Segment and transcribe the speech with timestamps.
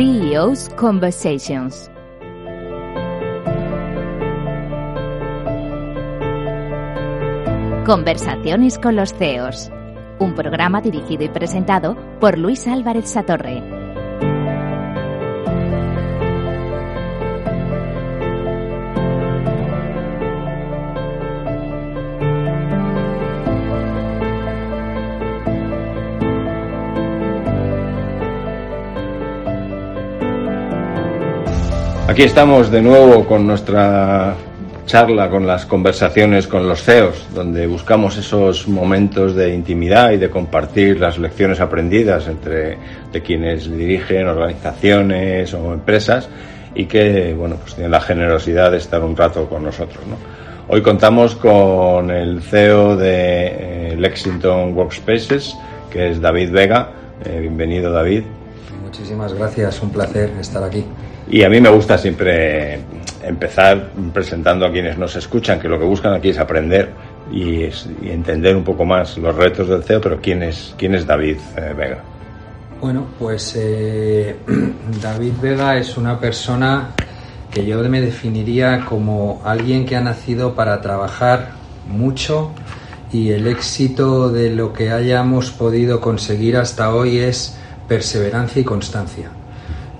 [0.00, 1.90] CEO's Conversations.
[7.84, 9.70] Conversaciones con los CEOs.
[10.18, 13.69] Un programa dirigido y presentado por Luis Álvarez Satorre.
[32.10, 34.34] Aquí estamos de nuevo con nuestra
[34.84, 40.28] charla, con las conversaciones con los CEOs, donde buscamos esos momentos de intimidad y de
[40.28, 42.78] compartir las lecciones aprendidas entre
[43.12, 46.28] de quienes dirigen organizaciones o empresas
[46.74, 50.04] y que bueno pues tienen la generosidad de estar un rato con nosotros.
[50.08, 50.16] ¿no?
[50.66, 55.56] Hoy contamos con el CEO de eh, Lexington Workspaces,
[55.88, 56.90] que es David Vega.
[57.24, 58.24] Eh, bienvenido David.
[58.82, 60.84] Muchísimas gracias, un placer estar aquí.
[61.30, 62.80] Y a mí me gusta siempre
[63.22, 66.90] empezar presentando a quienes nos escuchan, que lo que buscan aquí es aprender
[67.30, 71.06] y, es, entender un poco más los retos del CEO, pero ¿quién es, quién es
[71.06, 72.02] David eh, Vega?
[72.80, 74.34] Bueno, pues eh,
[75.02, 76.94] David Vega es una persona
[77.52, 81.50] que yo me definiría como alguien que ha nacido para trabajar
[81.86, 82.50] mucho
[83.12, 89.30] y el éxito de lo que hayamos podido conseguir hasta hoy es perseverancia y constancia.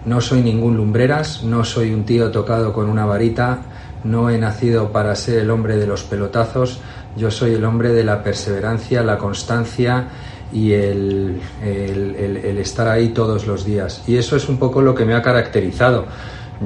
[0.05, 3.63] No soy ningún lumbreras, no soy un tío tocado con una varita,
[4.05, 6.81] no he nacido para ser el hombre de los pelotazos,
[7.17, 10.09] yo soy el hombre de la perseverancia, la constancia
[10.53, 14.03] y el, estar ahí todos los días.
[14.07, 16.07] Y eso es un poco lo que me ha caracterizado.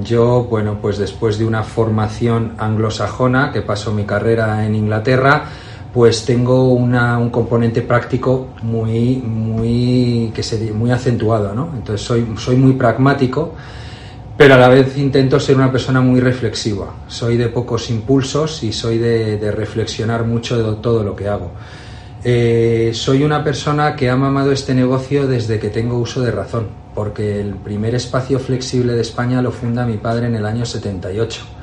[0.02, 5.44] Yo, bueno, pues después de una formación anglosajona, que pasó mi carrera en Inglaterra,
[5.94, 11.70] pues tengo un componente práctico muy, muy, que muy acentuado, ¿no?
[11.72, 13.54] Entonces soy, soy muy pragmático,
[14.36, 16.92] pero a la vez intento ser una persona muy reflexiva.
[17.06, 21.52] Soy de pocos impulsos y soy de, de reflexionar mucho de todo lo que hago.
[22.24, 26.66] Eh, soy una persona que ha mamado este negocio desde que tengo uso de razón,
[26.92, 31.53] porque el primer espacio flexible de España lo funda mi padre en el año 78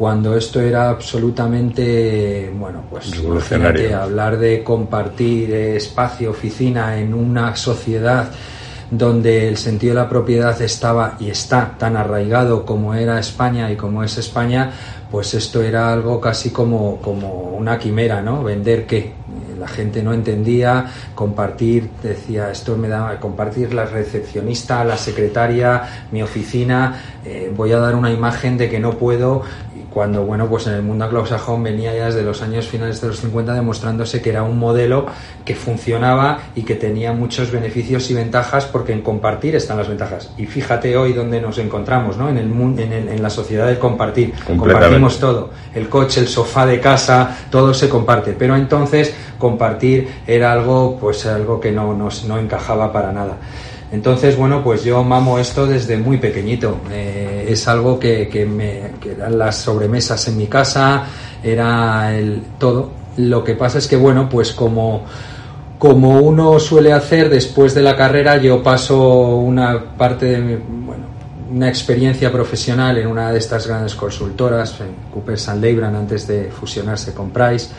[0.00, 8.30] cuando esto era absolutamente, bueno, pues imagínate, hablar de compartir espacio, oficina en una sociedad
[8.90, 13.76] donde el sentido de la propiedad estaba y está tan arraigado como era España y
[13.76, 14.72] como es España,
[15.10, 18.42] pues esto era algo casi como, como una quimera, ¿no?
[18.42, 19.12] Vender qué,
[19.60, 26.22] la gente no entendía, compartir, decía, esto me da, compartir la recepcionista, la secretaria, mi
[26.22, 29.42] oficina, eh, voy a dar una imagen de que no puedo,
[29.90, 33.20] cuando, bueno, pues en el mundo anglosajón venía ya desde los años finales de los
[33.20, 35.06] 50 demostrándose que era un modelo
[35.44, 40.32] que funcionaba y que tenía muchos beneficios y ventajas, porque en compartir están las ventajas.
[40.38, 42.28] Y fíjate hoy donde nos encontramos, ¿no?
[42.28, 44.32] En, el, en, el, en la sociedad del compartir.
[44.46, 50.52] Compartimos todo, el coche, el sofá de casa, todo se comparte, pero entonces compartir era
[50.52, 53.36] algo pues algo que no, no, no encajaba para nada.
[53.92, 56.78] Entonces, bueno, pues yo mamo esto desde muy pequeñito.
[56.90, 61.04] Eh, es algo que, que, me, que eran las sobremesas en mi casa,
[61.42, 62.90] era el todo.
[63.16, 65.04] Lo que pasa es que, bueno, pues como,
[65.78, 71.06] como uno suele hacer después de la carrera, yo paso una parte de mi, bueno,
[71.50, 75.58] una experiencia profesional en una de estas grandes consultoras, en Cooper St.
[75.58, 77.70] Leibran, antes de fusionarse con Price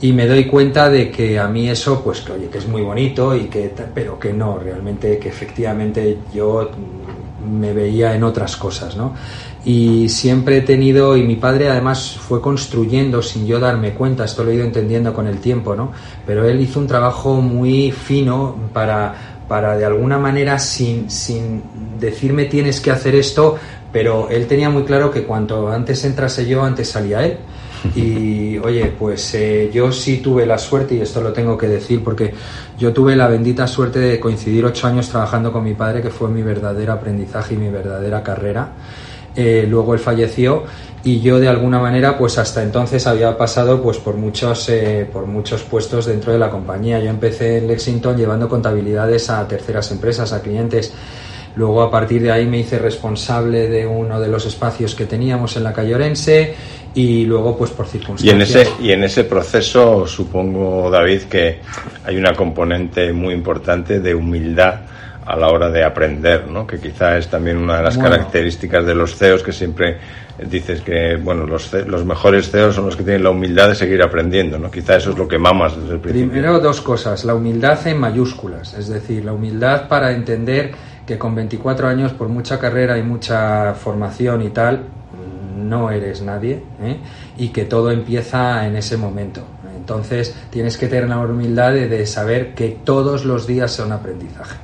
[0.00, 2.82] y me doy cuenta de que a mí eso pues que oye que es muy
[2.82, 6.70] bonito y que pero que no realmente que efectivamente yo
[7.46, 9.14] me veía en otras cosas no
[9.64, 14.44] y siempre he tenido y mi padre además fue construyendo sin yo darme cuenta esto
[14.44, 15.92] lo he ido entendiendo con el tiempo no
[16.26, 21.62] pero él hizo un trabajo muy fino para para de alguna manera sin, sin
[21.98, 23.56] decirme tienes que hacer esto
[23.92, 27.38] pero él tenía muy claro que cuanto antes entrase yo antes salía él
[27.94, 32.02] y oye, pues eh, yo sí tuve la suerte, y esto lo tengo que decir,
[32.02, 32.32] porque
[32.78, 36.28] yo tuve la bendita suerte de coincidir ocho años trabajando con mi padre, que fue
[36.28, 38.72] mi verdadero aprendizaje y mi verdadera carrera.
[39.34, 40.64] Eh, luego él falleció
[41.04, 45.26] y yo de alguna manera pues hasta entonces había pasado pues por muchos eh, por
[45.26, 50.32] muchos puestos dentro de la compañía yo empecé en Lexington llevando contabilidades a terceras empresas
[50.32, 50.94] a clientes
[51.56, 55.56] Luego a partir de ahí me hice responsable de uno de los espacios que teníamos
[55.56, 56.54] en la calle Orense
[56.96, 58.26] y luego pues por circunstancias.
[58.26, 61.60] Y en ese, y en ese proceso supongo, David, que
[62.02, 64.80] hay una componente muy importante de humildad
[65.26, 66.66] a la hora de aprender, ¿no?
[66.66, 68.10] que quizá es también una de las bueno.
[68.10, 69.98] características de los CEOs que siempre
[70.48, 74.02] dices que bueno los, los mejores CEOs son los que tienen la humildad de seguir
[74.02, 74.70] aprendiendo, ¿no?
[74.70, 76.30] quizá eso es lo que mamas desde el principio.
[76.30, 80.72] Primero dos cosas, la humildad en mayúsculas, es decir, la humildad para entender
[81.06, 84.82] que con 24 años, por mucha carrera y mucha formación y tal,
[85.68, 86.96] no eres nadie ¿eh?
[87.36, 89.42] y que todo empieza en ese momento.
[89.76, 94.56] Entonces tienes que tener la humildad de, saber que todos los días son aprendizaje.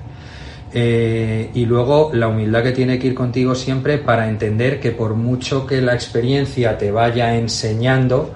[0.74, 5.14] Eh, y luego la humildad que tiene que ir contigo siempre para entender que por
[5.14, 8.32] mucho que la experiencia te vaya enseñando,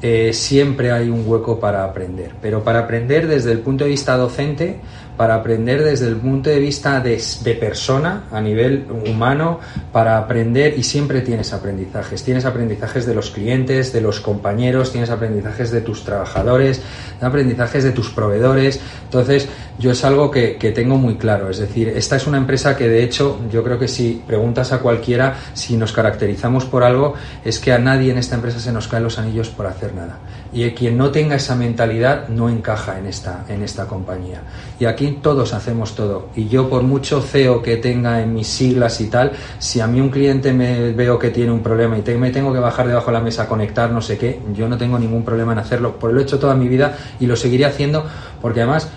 [0.00, 2.32] eh, siempre hay un hueco para aprender.
[2.40, 4.80] Pero para aprender desde el punto de vista docente,
[5.16, 7.20] para aprender desde el punto de vista de,
[7.60, 9.60] persona, a nivel humano,
[9.92, 12.22] para aprender y siempre tienes aprendizajes.
[12.22, 16.82] Tienes aprendizajes de los clientes, de los compañeros, tienes aprendizajes de tus trabajadores,
[17.20, 18.80] aprendizajes de tus proveedores.
[19.04, 19.48] Entonces,
[19.78, 21.50] yo es algo que, que tengo muy claro.
[21.50, 24.78] Es decir, esta es una empresa que de hecho yo creo que si preguntas a
[24.78, 27.14] cualquiera si nos caracterizamos por algo,
[27.44, 30.18] es que a nadie en esta empresa se nos caen los anillos por hacer nada.
[30.52, 34.42] Y quien no tenga esa mentalidad no encaja en esta, en esta compañía.
[34.78, 36.28] Y aquí todos hacemos todo.
[36.36, 40.00] Y yo por mucho CEO que tenga en mis siglas y tal, si a mí
[40.00, 43.12] un cliente me veo que tiene un problema y me tengo que bajar debajo de
[43.12, 45.98] la mesa, conectar, no sé qué, yo no tengo ningún problema en hacerlo.
[45.98, 48.04] Por lo he hecho toda mi vida y lo seguiré haciendo
[48.40, 48.88] porque además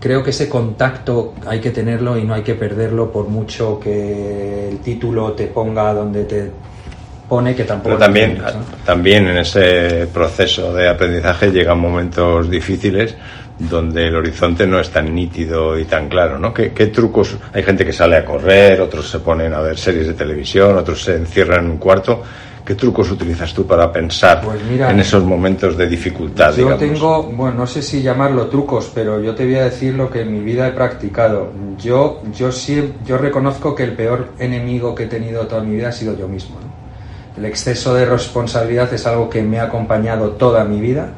[0.00, 4.68] creo que ese contacto hay que tenerlo y no hay que perderlo por mucho que
[4.68, 6.50] el título te ponga donde te
[7.28, 7.96] pone que tampoco.
[7.96, 8.42] Pero también,
[8.84, 13.14] también en ese proceso de aprendizaje llegan momentos difíciles
[13.58, 16.52] donde el horizonte no es tan nítido y tan claro, ¿no?
[16.52, 17.36] ¿Qué, trucos?
[17.52, 21.02] Hay gente que sale a correr, otros se ponen a ver series de televisión, otros
[21.02, 22.22] se encierran en un cuarto.
[22.64, 26.54] ¿Qué trucos utilizas tú para pensar pues en esos momentos de dificultad?
[26.54, 30.08] Yo tengo, bueno, no sé si llamarlo trucos, pero yo te voy a decir lo
[30.08, 31.50] que en mi vida he practicado.
[31.76, 35.88] Yo, yo, sí, yo reconozco que el peor enemigo que he tenido toda mi vida
[35.88, 36.56] ha sido yo mismo.
[37.36, 41.08] El exceso de responsabilidad es algo que me ha acompañado toda mi vida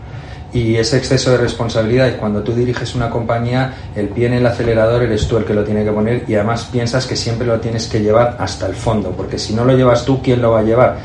[0.54, 4.46] y ese exceso de responsabilidad, y cuando tú diriges una compañía, el pie en el
[4.46, 7.58] acelerador eres tú el que lo tiene que poner y además piensas que siempre lo
[7.58, 10.60] tienes que llevar hasta el fondo, porque si no lo llevas tú, ¿quién lo va
[10.60, 10.96] a llevar?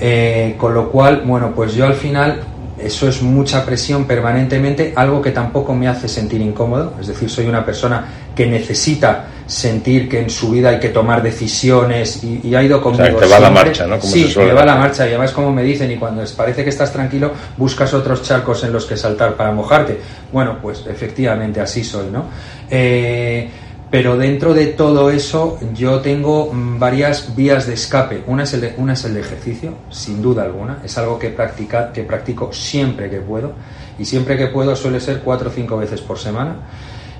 [0.00, 2.40] Eh, con lo cual, bueno, pues yo al final
[2.78, 7.46] eso es mucha presión permanentemente, algo que tampoco me hace sentir incómodo, es decir, soy
[7.46, 8.04] una persona
[8.34, 13.16] que necesita sentir que en su vida hay que tomar decisiones y, ha ido conmigo.
[13.16, 14.00] O te va la marcha, ¿no?
[14.00, 16.92] sí, me va la marcha y además como me dicen y cuando parece que estás
[16.92, 19.98] tranquilo buscas otros charcos en los que saltar para mojarte.
[20.30, 22.26] Bueno, pues efectivamente así soy, ¿no?
[22.70, 23.48] Eh,
[23.90, 28.22] pero dentro de todo eso yo tengo mm, varias vías de escape.
[28.26, 30.78] Una es el el ejercicio, sin duda alguna.
[30.84, 33.52] Es algo que, practica, que practico siempre que puedo.
[33.98, 36.56] Y siempre que puedo suele ser cuatro o cinco veces por semana.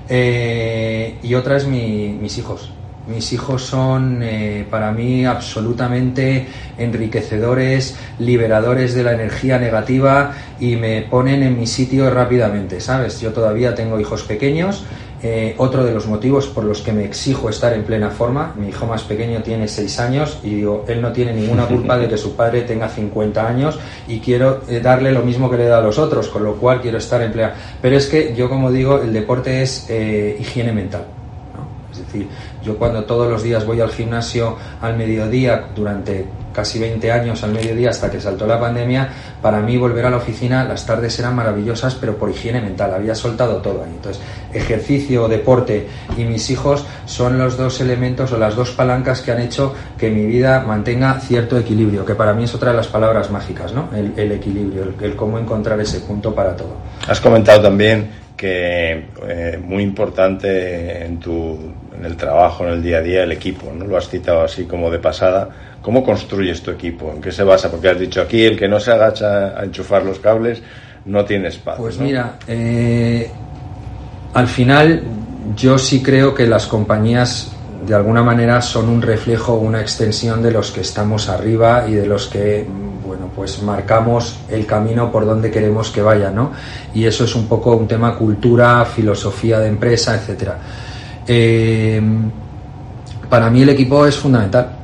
[0.07, 2.71] Eh, y otra es mis hijos.
[3.09, 6.45] Mis hijos son eh, para mí absolutamente
[6.77, 13.19] enriquecedores, liberadores de la energía negativa y me ponen en mi sitio rápidamente, ¿sabes?
[13.19, 14.83] Yo todavía tengo hijos pequeños,
[15.21, 18.69] eh, otro de los motivos por los que me exijo estar en plena forma, mi
[18.69, 22.17] hijo más pequeño tiene 6 años y digo, él no tiene ninguna culpa de que
[22.17, 25.81] su padre tenga 50 años y quiero eh, darle lo mismo que le da a
[25.81, 27.53] los otros, con lo cual quiero estar en plena.
[27.81, 31.18] Pero es que yo, como digo, el deporte es eh, higiene mental.
[32.11, 32.27] Decir,
[32.63, 37.53] yo cuando todos los días voy al gimnasio al mediodía durante casi 20 años al
[37.53, 39.09] mediodía hasta que saltó la pandemia,
[39.41, 43.15] para mí volver a la oficina, las tardes eran maravillosas, pero por higiene mental, había
[43.15, 43.91] soltado todo ahí.
[43.95, 44.21] Entonces,
[44.53, 45.87] ejercicio, deporte
[46.17, 50.09] y mis hijos son los dos elementos o las dos palancas que han hecho que
[50.09, 53.89] mi vida mantenga cierto equilibrio, que para mí es otra de las palabras mágicas, ¿no?
[53.95, 56.75] El, equilibrio, el, cómo encontrar ese punto para todo.
[57.07, 61.57] Has comentado también que eh, muy importante en tu
[61.99, 63.85] en el trabajo, en el día a día, el equipo, ¿no?
[63.85, 65.49] Lo has citado así como de pasada.
[65.81, 67.11] ¿Cómo construyes tu equipo?
[67.13, 67.69] ¿En qué se basa?
[67.69, 70.61] Porque has dicho aquí, el que no se agacha a enchufar los cables
[71.05, 71.83] no tiene espacio.
[71.83, 73.29] Pues mira, eh,
[74.33, 75.03] al final
[75.55, 77.51] yo sí creo que las compañías
[77.85, 82.05] de alguna manera son un reflejo, una extensión de los que estamos arriba y de
[82.05, 82.65] los que
[83.05, 86.51] bueno, pues marcamos el camino por donde queremos que vaya, ¿no?
[86.93, 90.59] Y eso es un poco un tema cultura, filosofía de empresa, etcétera.
[91.31, 92.01] Eh,
[93.29, 94.79] para mí el equipo es fundamental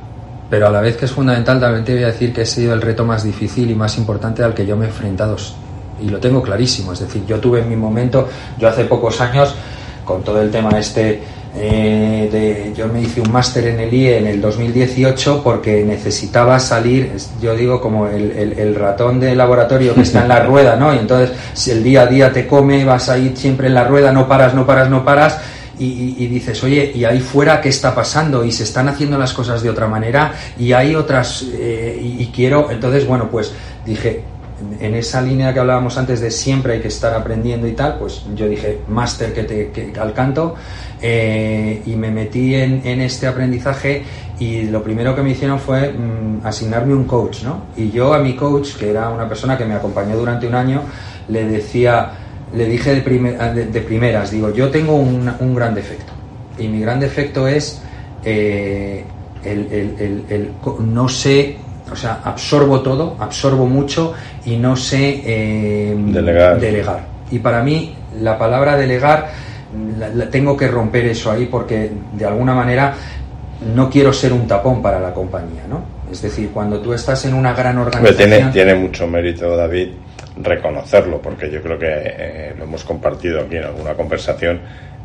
[0.48, 2.72] pero a la vez que es fundamental también te voy a decir que ha sido
[2.72, 5.36] el reto más difícil y más importante al que yo me he enfrentado
[6.00, 9.54] y lo tengo clarísimo, es decir, yo tuve en mi momento, yo hace pocos años,
[10.04, 11.22] con todo el tema este
[11.58, 16.58] eh, de, yo me hice un máster en el IE en el 2018 porque necesitaba
[16.58, 20.94] salir, yo digo como el, el, ratón de laboratorio que está en la rueda, ¿no?
[20.94, 23.84] Y entonces si el día a día te come, vas a ir siempre en la
[23.84, 25.40] rueda, no paras, no paras, no paras,
[25.78, 28.44] y, dices, oye, ¿y ahí fuera qué está pasando?
[28.44, 32.70] Y se están haciendo las cosas de otra manera y hay otras, eh, y, quiero,
[32.70, 33.52] entonces, bueno, pues
[33.84, 34.22] dije,
[34.80, 38.22] en esa línea que hablábamos antes de siempre hay que estar aprendiendo y tal, pues
[38.34, 40.54] yo dije máster que, te, al canto
[41.02, 44.02] eh, y me metí en, este aprendizaje
[44.38, 47.64] y lo primero que me hicieron fue mm, asignarme un coach, ¿no?
[47.76, 50.82] Y yo a mi coach, que era una persona que me acompañó durante un año,
[51.28, 52.25] le decía,
[52.56, 56.12] le dije de, primeras, digo, yo tengo un, gran defecto
[56.58, 57.82] y mi gran defecto es
[58.24, 59.04] eh,
[59.44, 61.56] el, no sé
[61.92, 65.96] o sea, absorbo todo, absorbo mucho y no sé eh,
[66.58, 67.06] delegar.
[67.30, 69.28] Y para mí la palabra delegar,
[69.98, 72.94] la, tengo que romper eso ahí porque de alguna manera
[73.74, 75.84] no quiero ser un tapón para la compañía, ¿no?
[76.10, 78.30] Es decir, cuando tú estás en una gran organización...
[78.30, 79.88] Tiene, tiene mucho mérito, David,
[80.36, 84.60] reconocerlo, porque yo creo que eh, lo hemos compartido aquí en alguna conversación.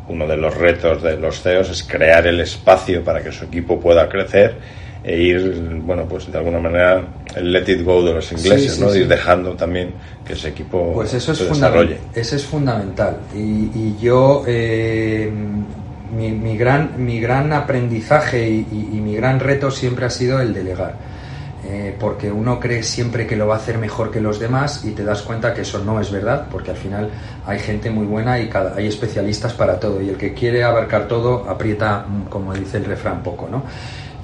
[0.08, 3.80] Uno de los retos de los CEOs es crear el espacio para que su equipo
[3.80, 4.56] pueda crecer
[5.04, 8.94] e ir, bueno, pues de alguna manera el let it go de los ingleses, ¿no?
[8.94, 11.98] ir dejando también que ese equipo pues eso se es desarrolle.
[12.14, 13.16] Eso es fundamental.
[13.34, 15.30] Y, yo, eh,
[16.16, 20.94] mi, gran, mi gran aprendizaje y, mi gran reto siempre ha sido el delegar.
[21.64, 24.90] Eh, porque uno cree siempre que lo va a hacer mejor que los demás y
[24.90, 27.08] te das cuenta que eso no es verdad, porque al final
[27.46, 31.06] hay gente muy buena y cada, hay especialistas para todo y el que quiere abarcar
[31.06, 33.62] todo aprieta, como dice el refrán, poco, ¿no?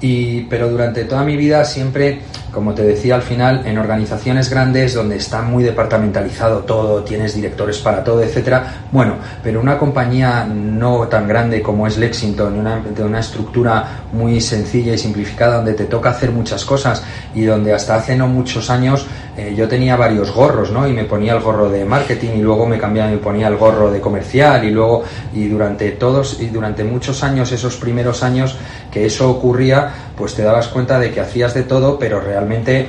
[0.01, 2.21] Y, pero durante toda mi vida siempre,
[2.53, 7.79] como te decía al final, en organizaciones grandes donde está muy departamentalizado todo, tienes directores
[7.79, 8.85] para todo, etcétera.
[8.91, 14.39] Bueno, pero una compañía no tan grande como es Lexington, una, de una estructura muy
[14.39, 17.03] sencilla y simplificada donde te toca hacer muchas cosas
[17.35, 19.05] y donde hasta hace no muchos años
[19.39, 20.85] eh, yo tenía varios gorros, ¿no?
[20.85, 23.55] Y me ponía el gorro de marketing y luego me cambiaba y me ponía el
[23.55, 28.57] gorro de comercial y luego y durante todos y durante muchos años esos primeros años
[28.91, 32.85] que eso ocurría, pues te dabas cuenta de que hacías de todo, pero realmente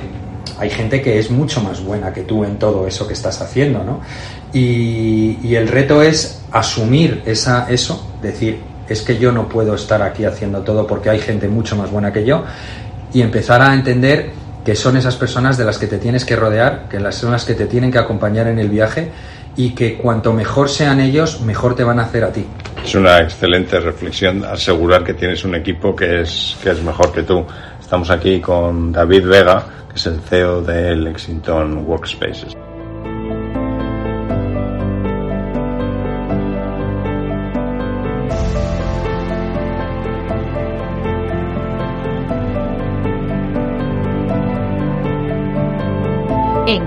[0.59, 3.85] hay gente que es mucho más buena que tú en todo eso que estás haciendo,
[3.85, 4.01] ¿no?
[4.51, 10.25] Y, el reto es asumir esa, eso, decir, es que yo no puedo estar aquí
[10.25, 12.43] haciendo todo porque hay gente mucho más buena que yo,
[13.13, 16.87] y empezar a entender que son esas personas de las que te tienes que rodear,
[16.89, 19.11] que son las que te tienen que acompañar en el viaje
[19.55, 22.45] y que cuanto mejor sean ellos, mejor te van a hacer a ti.
[22.83, 27.23] Es una excelente reflexión asegurar que tienes un equipo que es, que es mejor que
[27.23, 27.45] tú.
[27.79, 32.55] Estamos aquí con David Vega, que es el CEO de Lexington Workspaces.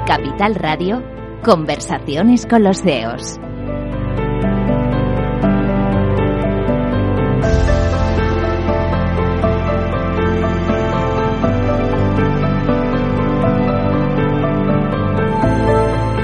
[0.06, 1.02] Capital Radio,
[1.42, 3.40] conversaciones con los CEOs.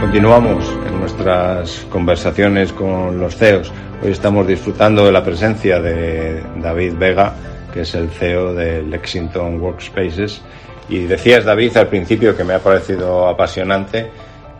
[0.02, 3.72] Continuamos en nuestras conversaciones con los CEOs.
[4.02, 7.32] Hoy estamos disfrutando de la presencia de David Vega,
[7.72, 10.42] que es el CEO de Lexington Workspaces.
[10.90, 14.10] Y decías, David, al principio que me ha parecido apasionante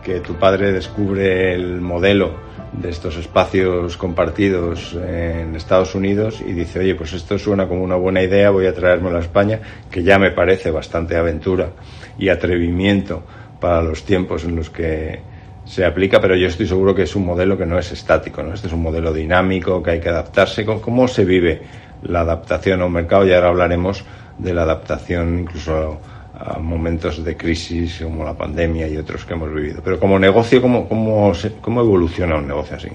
[0.04, 2.34] que tu padre descubre el modelo
[2.72, 7.96] de estos espacios compartidos en Estados Unidos y dice, oye, pues esto suena como una
[7.96, 9.60] buena idea, voy a traérmelo a España,
[9.90, 11.70] que ya me parece bastante aventura
[12.16, 13.24] y atrevimiento
[13.58, 15.20] para los tiempos en los que
[15.64, 18.54] se aplica, pero yo estoy seguro que es un modelo que no es estático, ¿no?
[18.54, 20.64] Este es un modelo dinámico, que hay que adaptarse.
[20.64, 21.60] ¿Cómo se vive
[22.04, 23.26] la adaptación a un mercado?
[23.26, 24.04] Y ahora hablaremos
[24.38, 26.00] de la adaptación incluso
[26.40, 29.82] a momentos de crisis como la pandemia y otros que hemos vivido.
[29.84, 32.88] Pero como negocio, ¿cómo, cómo, cómo evoluciona un negocio así?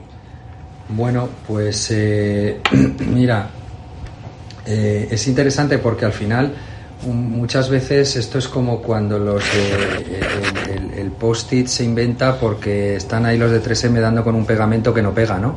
[0.90, 2.60] Bueno, pues eh,
[3.14, 3.48] mira,
[4.66, 6.54] eh, es interesante porque al final
[7.06, 9.44] muchas veces esto es como cuando los
[10.98, 15.02] el, post-it se inventa porque están ahí los de 3M dando con un pegamento que
[15.02, 15.56] no pega, ¿no?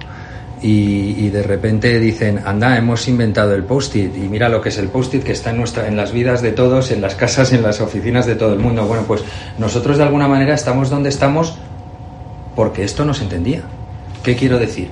[0.60, 4.88] Y, de repente dicen, anda, hemos inventado el post-it y mira lo que es el
[4.88, 7.80] post-it que está en, nuestra, en las vidas de todos, en las casas, en las
[7.80, 8.86] oficinas de todo el mundo.
[8.86, 9.22] Bueno, pues
[9.58, 11.56] nosotros de alguna manera estamos donde estamos
[12.56, 13.62] porque esto no se entendía.
[14.22, 14.88] ¿Qué quiero decir?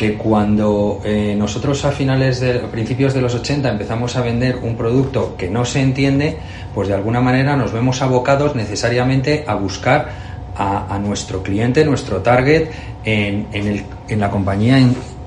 [0.00, 4.74] que cuando eh, nosotros a finales de principios de los 80 empezamos a vender un
[4.74, 6.38] producto que no se entiende,
[6.74, 10.08] pues de alguna manera nos vemos abocados necesariamente a buscar
[10.56, 12.70] a, nuestro cliente, nuestro target
[13.04, 14.78] en, en, en la compañía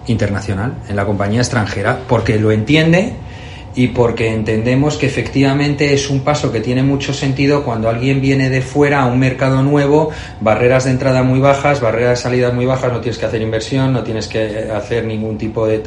[0.08, 3.14] internacional, en la compañía extranjera, porque lo entiende
[3.76, 8.50] y porque entendemos que efectivamente es un paso que tiene mucho sentido cuando alguien viene
[8.50, 10.12] de fuera a un mercado nuevo,
[10.42, 13.94] barreras de entrada muy bajas, barreras de salida muy bajas, no tienes que hacer inversión,
[13.94, 15.82] no tienes que hacer ningún tipo de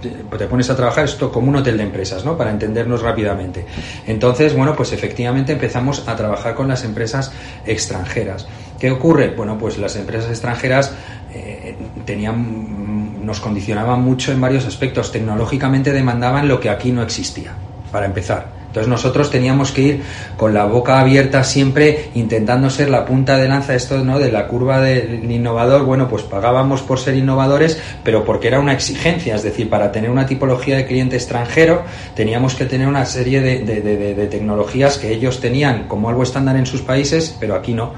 [0.00, 2.36] te pones a trabajar esto como un hotel de empresas, ¿no?
[2.36, 3.66] Para entendernos rápidamente.
[4.06, 7.32] Entonces, bueno, pues efectivamente empezamos a trabajar con las empresas
[7.66, 8.46] extranjeras.
[8.78, 9.34] ¿Qué ocurre?
[9.36, 10.92] Bueno, pues las empresas extranjeras
[11.34, 15.12] eh, tenían, nos condicionaban mucho en varios aspectos.
[15.12, 17.52] Tecnológicamente demandaban lo que aquí no existía,
[17.92, 18.60] para empezar.
[18.70, 20.02] Entonces nosotros teníamos que ir
[20.36, 24.20] con la boca abierta siempre intentando ser la punta de lanza esto, ¿no?
[24.20, 25.82] de la curva del innovador.
[25.82, 30.08] Bueno, pues pagábamos por ser innovadores, pero porque era una exigencia, es decir, para tener
[30.08, 31.82] una tipología de cliente extranjero
[32.14, 36.82] teníamos que tener una serie de, tecnologías que ellos tenían como algo estándar en sus
[36.82, 37.94] países, pero aquí no.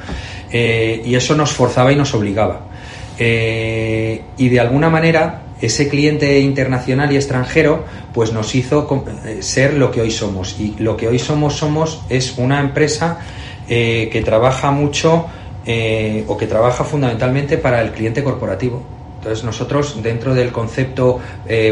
[0.50, 2.71] Eh, y eso nos forzaba y nos obligaba.
[3.24, 8.86] Eh, y de alguna manera ese cliente internacional y extranjero pues nos hizo
[9.24, 10.58] eh, ser lo que hoy somos.
[10.58, 13.20] Y lo que hoy somos somos es una empresa
[13.68, 15.26] eh, que trabaja mucho
[15.64, 18.82] eh, o que trabaja fundamentalmente para el cliente corporativo.
[19.18, 21.20] Entonces nosotros dentro del concepto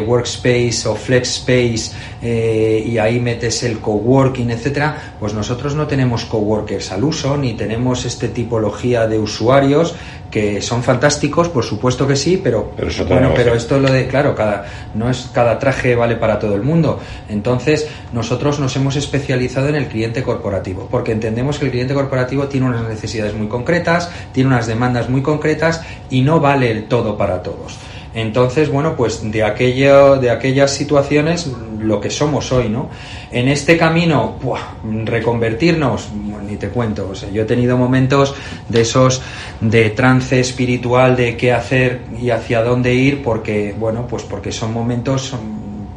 [0.07, 6.93] workspace o flex space y ahí metes el coworking, etcétera, pues nosotros no tenemos coworkers
[6.93, 9.97] al uso ni tenemos este tipología de usuarios
[10.31, 12.73] que son fantásticos, por supuesto que sí, pero,
[13.09, 16.55] bueno, pero esto es lo de, claro, cada, no es cada traje vale para todo
[16.55, 17.01] el mundo.
[17.29, 22.47] Entonces, nosotros nos hemos especializado en el cliente corporativo, porque entendemos que el cliente corporativo
[22.47, 27.17] tiene unas necesidades muy concretas, tiene unas demandas muy concretas y no vale el todo
[27.17, 27.77] para todos.
[28.15, 32.91] Entonces, bueno, pues de aquello, de aquellas situaciones, lo que somos hoy, ¿no?
[33.31, 34.37] En este camino,
[35.05, 36.09] reconvertirnos,
[36.49, 37.09] ni te cuento.
[37.11, 38.35] O sea, yo he tenido momentos
[38.69, 39.23] de esos
[39.61, 44.73] de trance espiritual de qué hacer y hacia dónde ir, porque, bueno, pues porque son
[44.73, 45.35] momentos,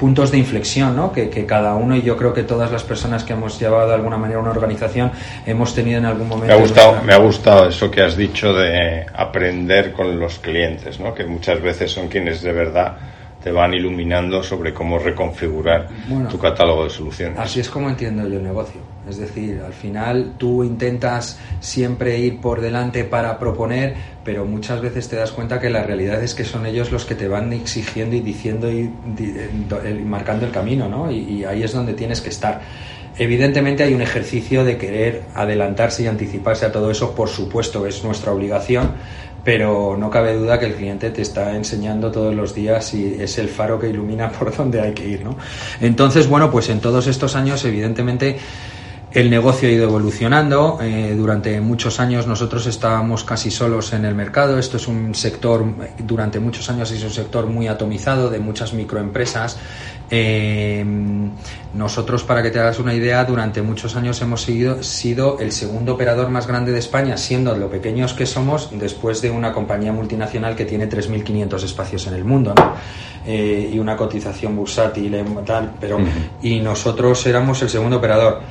[0.04, 1.14] puntos de inflexión, ¿no?
[1.14, 4.18] Que, cada uno y yo creo que todas las personas que hemos llevado de alguna
[4.18, 5.14] manera una organización
[5.46, 6.48] hemos tenido en algún momento.
[6.48, 11.00] Me ha gustado, me ha gustado eso que has dicho de aprender con los clientes,
[11.00, 11.14] ¿no?
[11.14, 12.98] Que muchas veces son quienes de verdad
[13.44, 15.90] te van iluminando sobre cómo reconfigurar
[16.30, 17.38] tu catálogo de soluciones.
[17.38, 18.82] Así es como entiendo yo el negocio.
[19.08, 25.10] Es decir, al final tú intentas siempre ir por delante para proponer, pero muchas veces
[25.10, 28.16] te das cuenta que la realidad es que son ellos los que te van exigiendo
[28.16, 28.90] y diciendo y,
[30.06, 31.12] marcando el camino, ¿no?
[31.12, 32.62] y ahí es donde tienes que estar.
[33.18, 38.04] Evidentemente hay un ejercicio de querer adelantarse y anticiparse a todo eso, por supuesto, es
[38.04, 38.94] nuestra obligación,
[39.44, 43.38] pero no cabe duda que el cliente te está enseñando todos los días y es
[43.38, 45.38] el faro que ilumina por dónde hay que ir, ¿no?
[45.82, 48.38] Entonces, bueno, pues en todos estos años, evidentemente,
[49.14, 50.80] el negocio ha ido evolucionando.
[50.82, 54.58] Eh, durante muchos años nosotros estábamos casi solos en el mercado.
[54.58, 55.64] Esto es un sector,
[56.00, 59.58] durante muchos años es un sector muy atomizado de muchas microempresas.
[60.10, 60.84] Eh,
[61.74, 66.30] nosotros, para que te hagas una idea, durante muchos años hemos sido el segundo operador
[66.30, 70.66] más grande de España, siendo lo pequeños que somos, después de una compañía multinacional que
[70.66, 72.54] tiene 3.500 espacios en el mundo.
[73.26, 75.98] Eh, y una cotización bursátil, tal, pero
[76.42, 78.42] y nosotros éramos el segundo operador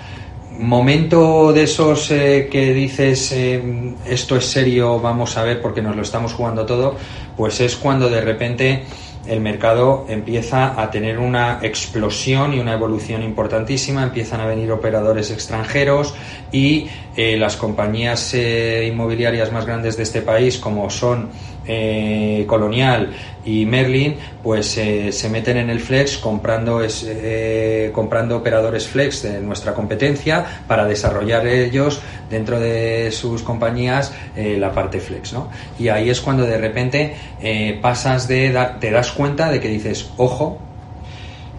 [0.58, 5.96] momento de esos eh, que dices eh, esto es serio, vamos a ver porque nos
[5.96, 6.96] lo estamos jugando todo,
[7.36, 8.84] pues es cuando de repente
[9.26, 15.30] el mercado empieza a tener una explosión y una evolución importantísima, empiezan a venir operadores
[15.30, 16.14] extranjeros
[16.50, 21.30] y eh, las compañías inmobiliarias más grandes de este país, como son
[21.64, 23.12] eh, Colonial
[23.44, 29.40] y Merlin pues eh, se meten en el flex comprando eh, comprando operadores flex de
[29.40, 32.00] nuestra competencia para desarrollar ellos
[32.32, 35.48] dentro de sus compañías la parte flex ¿no?
[35.78, 37.14] y ahí es cuando de repente
[37.80, 40.58] pasas de te das cuenta de que dices ojo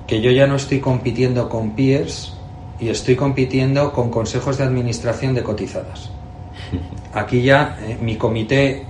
[0.07, 2.33] que yo ya no estoy compitiendo con peers
[2.79, 6.09] y estoy compitiendo con consejos de administración de cotizadas
[7.13, 8.83] aquí ya mi comité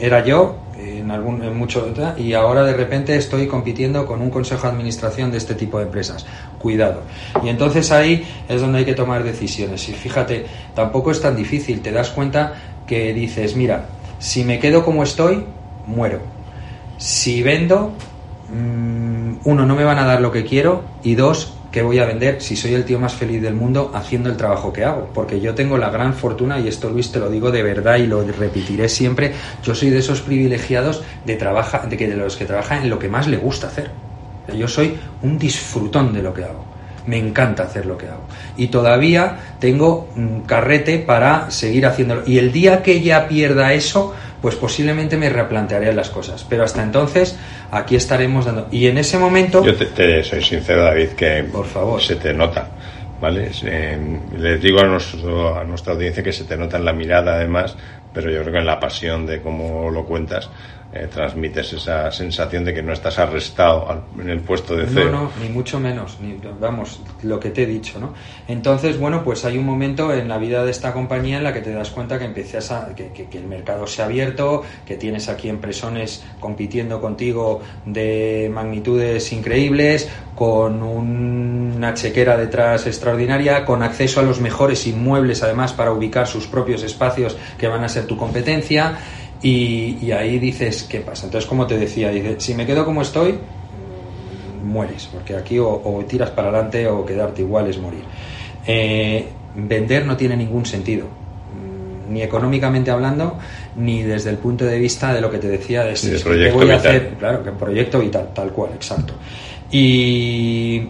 [0.00, 0.56] era yo
[0.88, 5.30] en algún en mucho y ahora de repente estoy compitiendo con un consejo de administración
[5.30, 6.26] de este tipo de empresas.
[6.58, 7.02] Cuidado.
[7.42, 9.88] Y entonces ahí es donde hay que tomar decisiones.
[9.88, 11.80] Y fíjate tampoco es tan difícil.
[11.80, 12.54] Te das cuenta
[12.86, 13.86] que dices mira
[14.18, 15.44] si me quedo como estoy
[15.86, 16.20] muero.
[16.96, 17.92] Si vendo
[18.52, 22.06] mm, uno no me van a dar lo que quiero y dos ¿qué voy a
[22.06, 25.10] vender si soy el tío más feliz del mundo haciendo el trabajo que hago?
[25.14, 28.08] Porque yo tengo la gran fortuna, y esto Luis te lo digo de verdad y
[28.08, 32.46] lo repetiré siempre, yo soy de esos privilegiados de, trabaja, de, que, de los que
[32.46, 33.92] trabajan en lo que más le gusta hacer.
[34.52, 36.64] Yo soy un disfrutón de lo que hago.
[37.06, 38.24] Me encanta hacer lo que hago.
[38.56, 42.24] Y todavía tengo un carrete para seguir haciéndolo.
[42.26, 46.44] Y el día que ya pierda eso, pues posiblemente me replantearé las cosas.
[46.48, 47.36] Pero hasta entonces,
[47.70, 48.68] aquí estaremos dando.
[48.70, 49.64] Y en ese momento.
[49.64, 52.00] Yo te, soy sincero, David, que por favor.
[52.00, 52.68] se te nota.
[53.20, 53.50] ¿Vale?
[54.38, 57.74] les digo a, a nuestra audiencia que se te nota en la mirada, además,
[58.14, 60.48] pero yo creo que en la pasión de cómo lo cuentas,
[60.98, 65.10] eh, transmites esa sensación de que no estás arrestado en el puesto de CEO.
[65.10, 66.18] No, no, ni mucho menos,
[66.60, 68.14] vamos, lo que te he dicho, ¿no?
[68.46, 71.60] Entonces, bueno, pues hay un momento en la vida de esta compañía en la que
[71.60, 75.28] te das cuenta que empiezas a, que, que el mercado se ha abierto, que tienes
[75.28, 84.22] aquí empresones compitiendo contigo de magnitudes increíbles, con una chequera detrás extraordinaria, con acceso a
[84.22, 88.98] los mejores inmuebles además para ubicar sus propios espacios que van a ser tu competencia
[89.42, 91.26] y, ahí dices, ¿qué pasa?
[91.26, 93.38] Entonces, como te decía, dice, si me quedo como estoy,
[94.64, 98.02] mueres, porque aquí o, tiras para adelante o quedarte igual es morir.
[98.66, 103.38] Eh, vender no tiene ningún sentido, mm, ni económicamente hablando,
[103.76, 106.10] ni desde el punto de vista de lo que te decía de si
[106.50, 109.14] voy a hacer, claro, que proyecto vital, tal cual, exacto.
[109.70, 110.88] Y,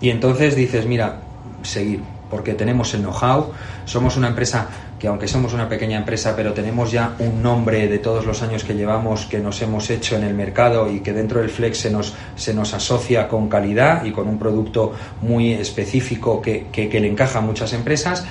[0.00, 1.20] y entonces dices, mira,
[1.62, 3.52] seguir, porque tenemos el know-how,
[3.84, 7.98] somos una empresa que aunque somos una pequeña empresa, pero tenemos ya un nombre de
[7.98, 11.40] todos los años que llevamos, que nos hemos hecho en el mercado y que dentro
[11.40, 16.42] del Flex se nos, se nos asocia con calidad y con un producto muy específico
[16.42, 18.24] que, que le encaja a muchas empresas,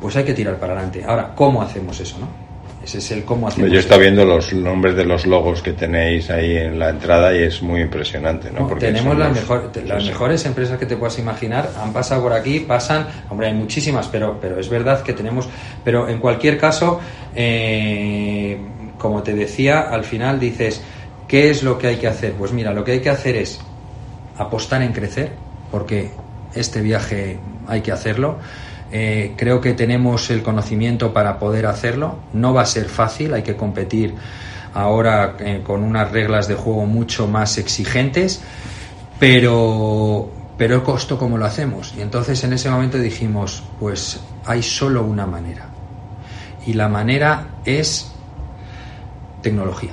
[0.00, 1.04] pues hay que tirar para adelante.
[1.06, 2.18] Ahora, ¿cómo hacemos eso?
[2.18, 2.49] ¿no?
[2.82, 3.70] Ese es el cómo hacemos.
[3.70, 7.34] Yo he estado viendo los nombres de los logos que tenéis ahí en la entrada
[7.36, 8.66] y es muy impresionante, ¿no?
[8.66, 12.60] Porque tenemos las, mejor, las mejores empresas que te puedas imaginar, han pasado por aquí,
[12.60, 15.46] pasan, hombre, hay muchísimas, pero, pero es verdad que tenemos,
[15.84, 17.00] pero en cualquier caso,
[17.34, 18.58] eh,
[18.96, 20.82] como te decía, al final dices,
[21.28, 22.32] ¿qué es lo que hay que hacer?
[22.32, 23.60] Pues mira, lo que hay que hacer es
[24.38, 25.32] apostar en crecer,
[25.70, 26.12] porque
[26.54, 28.38] este viaje hay que hacerlo
[28.92, 32.16] eh, creo que tenemos el conocimiento para poder hacerlo.
[32.32, 34.14] No va a ser fácil, hay que competir
[34.74, 38.40] ahora eh, con unas reglas de juego mucho más exigentes,
[39.18, 41.94] pero, pero el costo, ¿cómo lo hacemos?
[41.96, 45.68] Y entonces en ese momento dijimos, pues hay solo una manera.
[46.66, 48.12] Y la manera es
[49.42, 49.92] tecnología.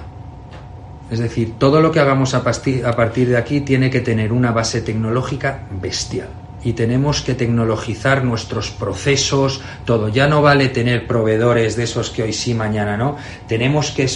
[1.09, 4.81] Es decir, todo lo que hagamos a partir de aquí tiene que tener una base
[4.81, 6.27] tecnológica bestial
[6.63, 10.09] y tenemos que tecnologizar nuestros procesos, todo.
[10.09, 13.17] Ya no vale tener proveedores de esos que hoy sí, mañana no.
[13.47, 14.07] Tenemos que,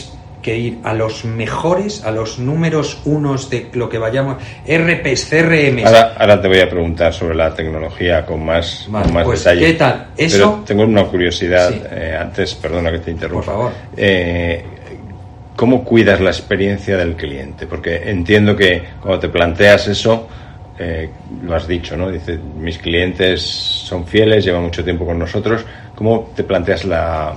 [0.41, 5.85] que ir a los mejores, a los números unos de lo que vayamos, RPs, CRM.
[5.85, 9.65] Ahora, te voy a preguntar sobre la tecnología con más, más pues, detalle.
[9.67, 10.07] ¿Qué tal?
[10.17, 10.37] ¿Eso?
[10.37, 13.45] Pero tengo una curiosidad, eh, antes, perdona que te interrumpa.
[13.45, 13.71] Por favor.
[13.95, 14.65] Eh,
[15.55, 17.67] ¿Cómo cuidas la experiencia del cliente?
[17.67, 20.27] Porque entiendo que cuando te planteas eso,
[20.83, 21.09] eh,
[21.43, 22.09] lo has dicho, ¿no?
[22.09, 25.63] Dice, mis clientes son fieles, llevan mucho tiempo con nosotros.
[25.93, 27.35] ¿Cómo te planteas la,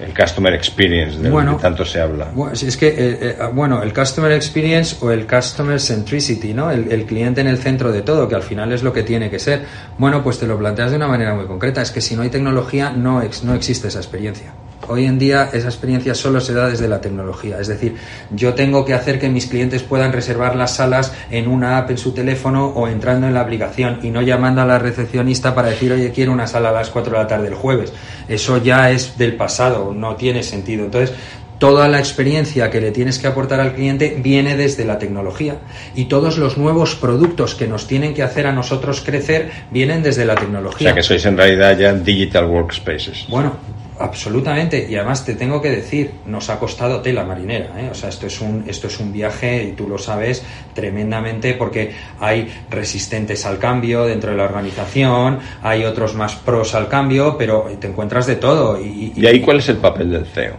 [0.00, 2.30] el customer experience del que tanto se habla?
[2.32, 6.70] Bueno, es que, eh, eh, bueno, el customer experience o el customer centricity, ¿no?
[6.70, 9.28] El, el, cliente en el centro de todo, que al final es lo que tiene
[9.28, 9.64] que ser.
[9.98, 11.82] Bueno, pues te lo planteas de una manera muy concreta.
[11.82, 14.52] Es que si no hay tecnología, no, no existe esa experiencia.
[14.86, 17.58] Hoy en día esa experiencia solo se da desde la tecnología.
[17.60, 17.96] Es decir,
[18.30, 21.98] yo tengo que hacer que mis clientes puedan reservar las salas en una app en
[21.98, 25.92] su teléfono o entrando en la aplicación y no llamando a la recepcionista para decir,
[25.92, 27.92] oye, quiero una sala a las 4 de la tarde el jueves.
[28.28, 30.84] Eso ya es del pasado, no tiene sentido.
[30.84, 31.12] Entonces,
[31.58, 35.56] toda la experiencia que le tienes que aportar al cliente viene desde la tecnología
[35.94, 40.24] y todos los nuevos productos que nos tienen que hacer a nosotros crecer vienen desde
[40.24, 40.88] la tecnología.
[40.88, 43.26] O sea que sois en realidad ya digital workspaces.
[43.28, 43.56] Bueno,
[44.00, 47.88] Absolutamente, y además te tengo que decir, nos ha costado tela marinera, ¿eh?
[47.90, 51.90] o sea, esto es un esto es un viaje y tú lo sabes tremendamente porque
[52.20, 57.68] hay resistentes al cambio dentro de la organización, hay otros más pros al cambio, pero
[57.80, 58.80] te encuentras de todo.
[58.80, 60.56] ¿Y, y, ahí cuál es el papel del CEO?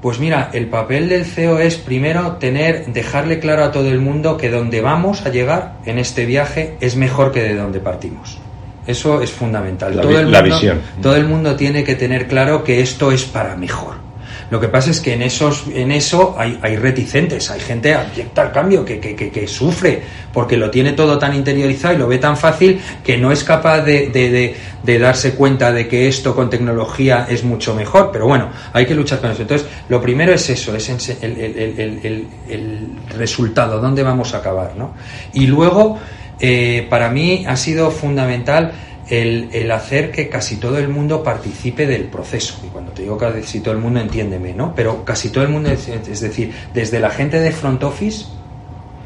[0.00, 4.36] Pues mira, el papel del CEO es primero tener, dejarle claro a todo el mundo
[4.36, 8.38] que donde vamos a llegar en este viaje es mejor que de donde partimos.
[8.86, 9.96] Eso es fundamental.
[9.96, 10.80] La, todo el mundo, visión.
[11.02, 14.06] Todo el mundo tiene que tener claro que esto es para mejor.
[14.50, 18.42] Lo que pasa es que en, esos, en eso hay, hay reticentes, hay gente abyecta
[18.42, 22.18] al cambio que, que, que, sufre porque lo tiene todo tan interiorizado y lo ve
[22.18, 26.48] tan fácil que no es capaz de, de, de, darse cuenta de que esto con
[26.48, 28.10] tecnología es mucho mejor.
[28.12, 29.42] Pero bueno, hay que luchar con eso.
[29.42, 34.76] Entonces, lo primero es eso, es el, el, el, el resultado, dónde vamos a acabar.
[34.76, 34.94] ¿no?
[35.32, 35.98] Y luego
[36.40, 38.72] eh, para mí ha sido fundamental
[39.08, 42.60] el, hacer que casi todo el mundo participe del proceso.
[42.64, 44.74] Y cuando te digo casi todo el mundo, entiéndeme, ¿no?
[44.74, 48.26] Pero casi todo el mundo, es decir, desde la gente de front office,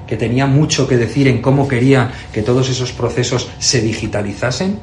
[0.07, 4.79] que tenía mucho que decir en cómo quería que todos esos procesos se digitalizasen,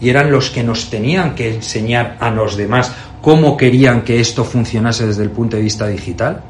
[0.00, 4.44] y eran los que nos tenían que enseñar a los demás cómo querían que esto
[4.44, 6.42] funcionase desde el punto de vista digital,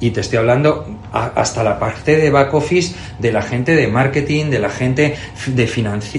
[0.00, 4.46] y te estoy hablando hasta la parte de back office de la gente de marketing,
[4.46, 5.14] de la gente
[5.46, 5.66] de,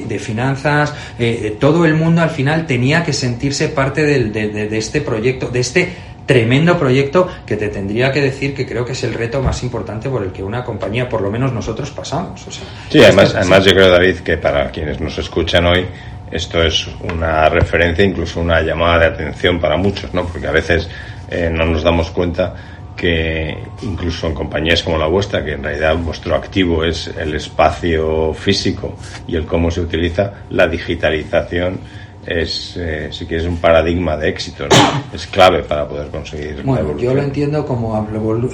[0.07, 5.49] de finanzas, eh, todo el mundo al final tenía que sentirse parte de, este proyecto,
[5.49, 5.93] de este
[6.25, 10.09] tremendo proyecto que te tendría que decir que creo que es el reto más importante
[10.09, 12.47] por el que una compañía, por lo menos nosotros, pasamos.
[12.47, 15.85] O sea, sí, además, además yo creo, David, que para quienes nos escuchan hoy,
[16.31, 20.25] esto es una referencia, incluso una llamada de atención para muchos, ¿no?
[20.25, 20.87] Porque a veces
[21.29, 22.55] eh, no nos damos cuenta
[23.01, 28.31] que incluso en compañías como la vuestra, que en realidad vuestro activo es el espacio
[28.31, 28.93] físico
[29.27, 31.79] y el cómo se utiliza, la digitalización
[32.27, 34.67] es, eh, si quieres, un paradigma de éxito,
[35.11, 36.61] es clave para poder conseguir.
[36.63, 37.95] Bueno, yo lo entiendo como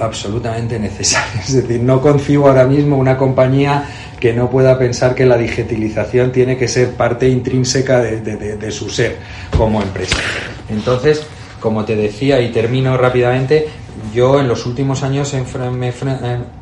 [0.00, 1.42] absolutamente necesario.
[1.46, 3.84] Es decir, no concibo ahora mismo una compañía
[4.18, 8.20] que no pueda pensar que la digitalización tiene que ser parte intrínseca de,
[8.56, 9.18] de su ser
[9.54, 10.16] como empresa.
[10.70, 11.22] Entonces,
[11.60, 13.68] como te decía y termino rápidamente,
[14.12, 15.44] yo en los últimos años eh,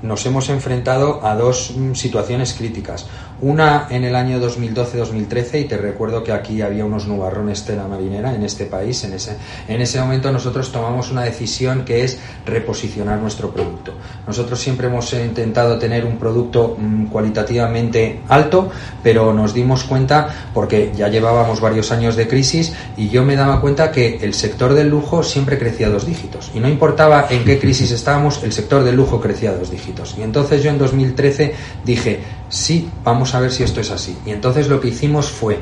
[0.03, 3.07] nos hemos enfrentado a dos mm, situaciones críticas.
[3.41, 7.87] Una en el año 2012-2013 y te recuerdo que aquí había unos nubarrones de la
[7.87, 9.05] marinera en este país.
[9.05, 9.37] En ese,
[9.69, 13.93] en ese momento nosotros tomamos una decisión que es reposicionar nuestro producto.
[14.27, 18.71] Nosotros siempre hemos intentado tener un producto mm, cualitativamente alto,
[19.03, 23.61] pero nos dimos cuenta, porque ya llevábamos varios años de crisis, y yo me daba
[23.61, 26.51] cuenta que el sector del lujo siempre crecía dos dígitos.
[26.55, 30.15] Y no importaba en qué crisis estábamos, el sector del lujo crecía dos dígitos.
[30.17, 34.17] Y entonces yo en 2013 dije, sí, vamos a ver si esto es así.
[34.27, 35.59] Y entonces lo que hicimos fue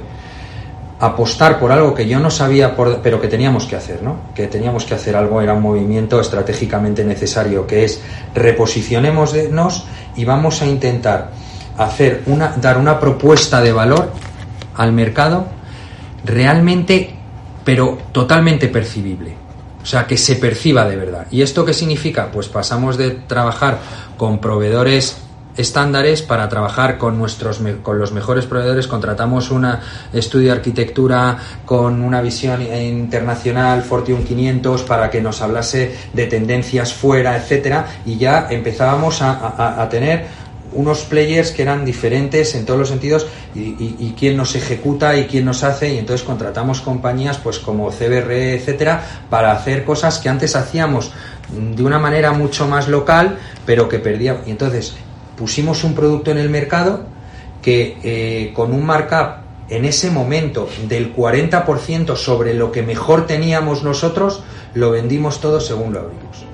[1.00, 4.16] apostar por algo que yo no sabía, pero que teníamos que hacer, ¿no?
[4.34, 8.00] Que teníamos que hacer algo, era un movimiento estratégicamente necesario, que es
[8.34, 11.30] reposicionémonos y vamos a intentar
[11.76, 14.12] hacer una, dar una propuesta de valor
[14.76, 15.46] al mercado
[16.24, 17.14] realmente,
[17.64, 19.36] pero totalmente percibible.
[19.82, 21.26] O sea, que se perciba de verdad.
[21.30, 22.30] ¿Y esto qué significa?
[22.32, 23.78] Pues pasamos de trabajar
[24.16, 25.18] con proveedores
[25.56, 28.86] estándares para trabajar con nuestros con los mejores proveedores.
[28.86, 29.66] Contratamos un
[30.12, 36.92] estudio de arquitectura con una visión internacional Fortune 500 para que nos hablase de tendencias
[36.92, 37.86] fuera etcétera.
[38.04, 43.60] Y ya empezábamos a, tener unos players que eran diferentes en todos los sentidos y,
[43.78, 45.94] y, quién nos ejecuta y quién nos hace.
[45.94, 51.12] Y entonces contratamos compañías pues como CBR etcétera para hacer cosas que antes hacíamos
[51.76, 54.48] de una manera mucho más local pero que perdíamos.
[54.48, 54.96] Y entonces
[55.36, 57.04] pusimos un producto en el mercado
[57.62, 63.82] que eh, con un markup en ese momento del 40% sobre lo que mejor teníamos
[63.82, 64.42] nosotros,
[64.74, 66.44] lo vendimos todo según lo abrimos,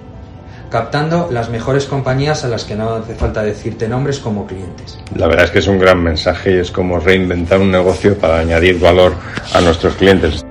[0.70, 4.98] captando las mejores compañías a las que no hace falta decirte nombres como clientes.
[5.16, 8.38] La verdad es que es un gran mensaje y es como reinventar un negocio para
[8.38, 9.14] añadir valor
[9.52, 10.44] a nuestros clientes.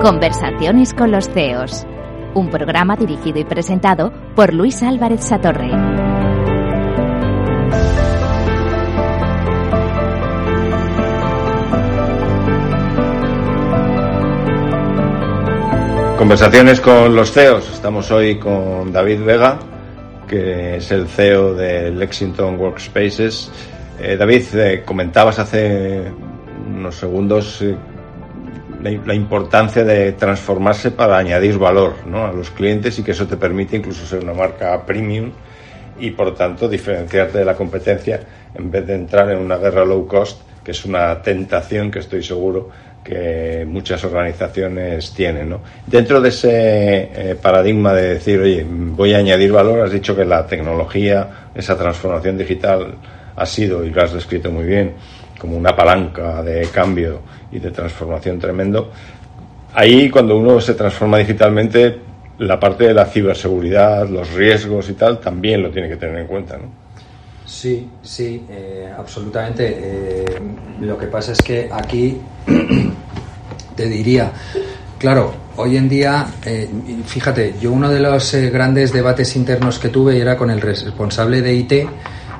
[0.00, 1.86] Conversaciones con los CEOs.
[2.32, 5.68] Un programa dirigido y presentado por Luis Álvarez Satorre.
[16.16, 17.70] Conversaciones con los CEOs.
[17.70, 19.58] Estamos hoy con David Vega,
[20.26, 23.52] que es el CEO de Lexington Workspaces.
[24.00, 26.10] Eh, David, eh, comentabas hace
[26.74, 27.62] unos segundos
[28.82, 33.76] la, importancia de transformarse para añadir valor a los clientes y que eso te permite
[33.76, 35.30] incluso ser una marca premium
[35.98, 38.20] y por tanto diferenciarte de la competencia
[38.54, 42.22] en vez de entrar en una guerra low cost que es una tentación que estoy
[42.22, 42.70] seguro
[43.02, 45.56] que muchas organizaciones tienen.
[45.86, 50.24] Dentro de ese eh, paradigma de decir, oye, voy a añadir valor, has dicho que
[50.24, 52.94] la tecnología, esa transformación digital
[53.36, 54.92] ha sido, y lo has descrito muy bien,
[55.40, 58.90] como una palanca de cambio y de transformación tremendo.
[59.74, 61.98] Ahí cuando uno se transforma digitalmente,
[62.38, 66.26] la parte de la ciberseguridad, los riesgos y tal, también lo tiene que tener en
[66.26, 66.90] cuenta, ¿no?
[67.46, 69.76] Sí, sí, eh, absolutamente.
[69.80, 70.24] Eh,
[70.80, 72.18] lo que pasa es que aquí
[73.76, 74.30] te diría,
[74.98, 76.68] claro, hoy en día, eh,
[77.06, 81.54] fíjate, yo uno de los grandes debates internos que tuve era con el responsable de
[81.54, 81.72] IT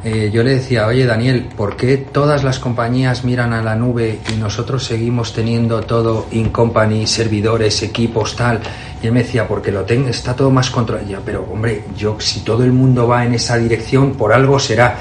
[0.03, 4.19] eh, yo le decía, oye Daniel, ¿por qué todas las compañías miran a la nube
[4.33, 8.61] y nosotros seguimos teniendo todo in company, servidores, equipos, tal?
[9.03, 11.21] Y él me decía, porque lo tengo, está todo más controlado.
[11.25, 14.99] Pero hombre, yo si todo el mundo va en esa dirección, por algo será.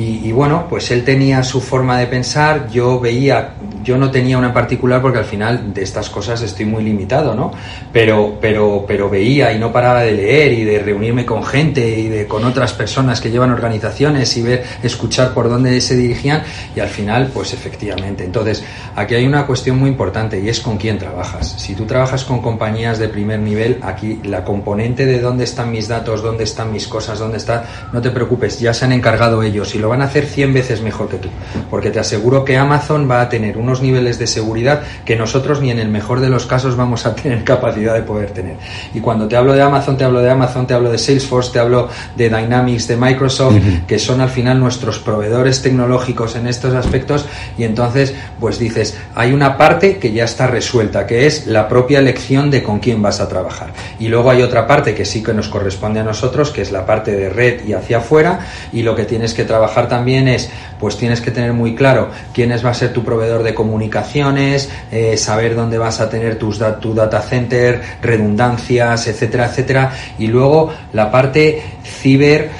[0.00, 4.46] Y, bueno, pues él tenía su forma de pensar, yo veía, yo no tenía una
[4.46, 7.50] en particular porque al final de estas cosas estoy muy limitado, ¿no?
[7.92, 12.08] Pero, pero, pero veía y no paraba de leer y de reunirme con gente y
[12.08, 16.44] de con otras personas que llevan organizaciones y ver, escuchar por dónde se dirigían
[16.76, 18.22] y al final, pues efectivamente.
[18.22, 18.62] Entonces,
[18.94, 21.56] aquí hay una cuestión muy importante y es con quién trabajas.
[21.58, 25.88] Si tú trabajas con compañías de primer nivel, aquí la componente de dónde están mis
[25.88, 29.74] datos, dónde están mis cosas, dónde está, no te preocupes, ya se han encargado ellos
[29.74, 31.28] y lo van a hacer 100 veces mejor que tú.
[31.70, 35.70] Porque te aseguro que Amazon va a tener unos niveles de seguridad que nosotros ni
[35.70, 38.56] en el mejor de los casos vamos a tener capacidad de poder tener.
[38.94, 41.58] Y cuando te hablo de Amazon, te hablo de Amazon, te hablo de Salesforce, te
[41.58, 47.26] hablo de Dynamics, de Microsoft, que son al final nuestros proveedores tecnológicos en estos aspectos.
[47.56, 51.98] Y entonces, pues dices, hay una parte que ya está resuelta, que es la propia
[51.98, 53.72] elección de con quién vas a trabajar.
[53.98, 56.84] Y luego hay otra parte que sí que nos corresponde a nosotros, que es la
[56.84, 58.40] parte de red y hacia afuera.
[58.72, 62.50] Y lo que tienes que trabajar también es, pues tienes que tener muy claro quién
[62.50, 66.94] va a ser tu proveedor de comunicaciones, eh, saber dónde vas a tener tus tu
[66.94, 69.92] data center, redundancias, etcétera, etcétera.
[70.18, 72.50] Y luego la parte ciber,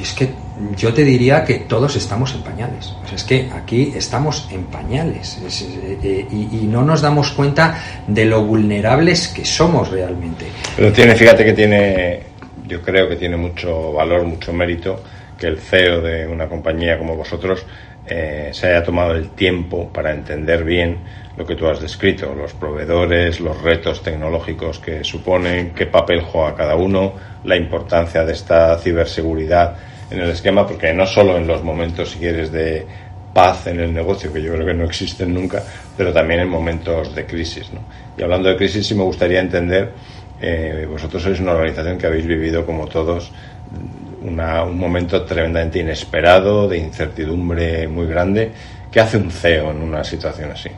[0.00, 0.30] es que
[0.76, 2.94] yo te diría que todos estamos en pañales.
[3.14, 8.24] es que aquí estamos en pañales eh, eh, y, y, no nos damos cuenta de
[8.24, 10.46] lo vulnerables que somos realmente.
[10.76, 12.20] Pero tiene, fíjate que tiene,
[12.66, 15.02] yo creo que tiene mucho valor, mucho mérito
[15.38, 17.66] que el CEO de una compañía como vosotros
[18.06, 20.98] eh, se haya tomado el tiempo para entender bien
[21.36, 26.54] lo que tú has descrito, los proveedores, los retos tecnológicos que suponen, qué papel juega
[26.54, 27.12] cada uno,
[27.44, 29.76] la importancia de esta ciberseguridad
[30.10, 32.86] en el esquema, porque no solo en los momentos, si quieres, de
[33.34, 35.62] paz en el negocio, que yo creo que no existen nunca,
[35.96, 37.70] pero también en momentos de crisis.
[37.72, 37.80] ¿no?
[38.16, 39.92] Y hablando de crisis, sí me gustaría entender,
[40.40, 43.32] eh, vosotros sois una organización que habéis vivido, como todos,
[44.26, 48.52] un momento tremendamente inesperado, de incertidumbre muy grande.
[48.90, 50.70] ¿Qué hace un CEO en una situación así?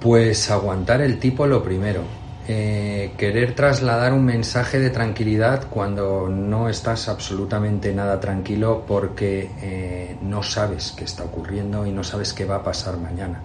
[0.00, 2.02] Pues aguantar el tipo lo primero.
[2.48, 10.16] Eh, querer trasladar un mensaje de tranquilidad cuando no estás absolutamente nada tranquilo porque eh,
[10.22, 13.40] no sabes qué está ocurriendo y no sabes qué va a pasar mañana.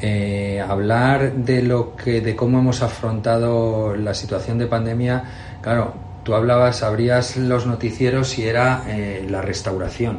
[0.00, 5.24] Eh, hablar de lo que de cómo hemos afrontado la situación de pandemia
[5.60, 5.92] claro
[6.24, 10.18] Tú hablabas, abrías los noticieros y era eh, la restauración.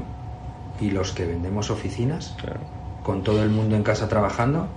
[0.80, 2.36] ¿Y los que vendemos oficinas?
[3.04, 4.68] Con todo el mundo en casa trabajando.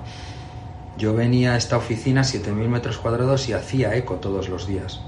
[0.99, 5.01] Yo venía a esta oficina, 7.000 metros cuadrados, y hacía eco todos los días.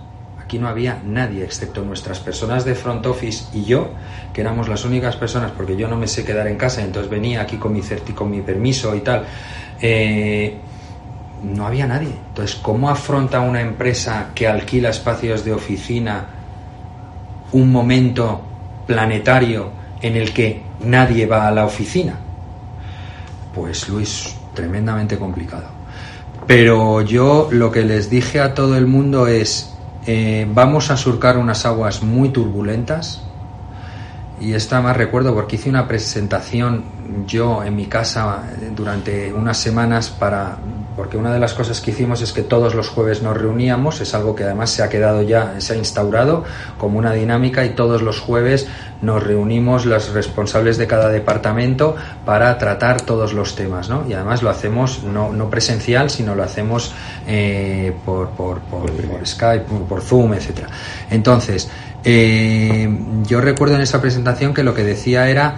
[0.43, 3.91] Aquí no había nadie, excepto nuestras personas de front office y yo,
[4.33, 7.43] que éramos las únicas personas, porque yo no me sé quedar en casa, entonces venía
[7.43, 7.83] aquí con mi,
[8.15, 9.27] con mi permiso y tal.
[9.81, 10.57] Eh,
[11.43, 12.15] no había nadie.
[12.29, 16.27] Entonces, ¿cómo afronta una empresa que alquila espacios de oficina
[17.53, 18.41] un momento
[18.87, 19.71] planetario
[20.01, 22.15] en el que nadie va a la oficina?
[23.55, 25.67] Pues Luis, tremendamente complicado.
[26.47, 29.75] Pero yo lo que les dije a todo el mundo es,
[30.07, 33.26] eh, vamos a surcar unas aguas muy turbulentas,
[34.41, 36.85] y esta más recuerdo porque hice una presentación
[37.27, 38.43] yo en mi casa
[38.75, 40.59] durante unas semanas para
[40.97, 44.15] porque una de las cosas que hicimos es que todos los jueves nos reuníamos, es
[44.15, 46.45] algo que además se ha quedado ya, se ha instaurado
[46.79, 48.67] como una dinámica y todos los jueves
[49.03, 51.95] nos reunimos los responsables de cada departamento
[52.25, 54.05] para tratar todos los temas, ¿no?
[54.09, 56.95] Y además lo hacemos no, no presencial, sino lo hacemos
[57.27, 60.69] eh, por, por, por, por, Skype, por Zoom, etcétera.
[61.11, 61.69] Entonces,
[62.07, 62.89] eh,
[63.27, 65.57] yo recuerdo en esa presentación que lo que decía era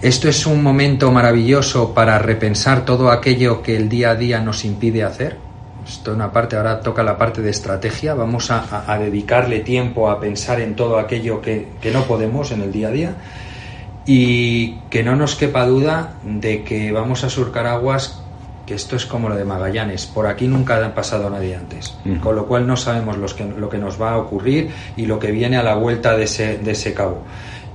[0.00, 4.64] esto es un momento maravilloso para repensar todo aquello que el día a día nos
[4.64, 5.36] impide hacer.
[5.86, 8.14] Esto es una parte, ahora toca la parte de estrategia.
[8.14, 12.72] Vamos a, dedicarle tiempo a pensar en todo aquello que, que, no podemos en el
[12.72, 13.14] día a día.
[14.06, 18.19] Y que no nos quepa duda de que vamos a surcar aguas,
[18.70, 20.06] que esto es como lo de Magallanes.
[20.06, 21.92] Por aquí nunca ha pasado nadie antes.
[22.22, 25.18] Con lo cual no sabemos los que, lo que nos va a ocurrir y lo
[25.18, 27.24] que viene a la vuelta de ese, de ese cabo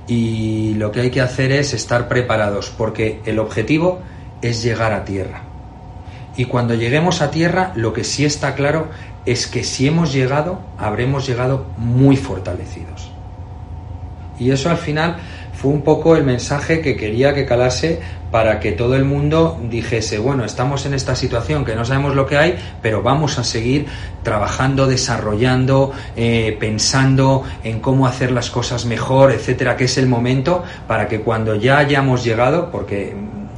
[0.06, 4.00] y lo que hay que hacer es estar preparados porque el objetivo
[4.40, 5.42] es llegar a tierra.
[6.34, 8.88] Y cuando lleguemos a tierra, lo que sí está claro
[9.26, 13.10] es que si hemos llegado, habremos llegado muy fortalecidos.
[14.38, 15.16] Y eso al final
[15.68, 18.00] un poco el mensaje que quería que calase
[18.30, 22.26] para que todo el mundo dijese, bueno, estamos en esta situación que no sabemos lo
[22.26, 23.86] que hay, pero vamos a seguir
[24.22, 30.64] trabajando, desarrollando, eh, pensando en cómo hacer las cosas mejor, etcétera, que es el momento
[30.86, 33.14] para que cuando ya hayamos llegado, porque,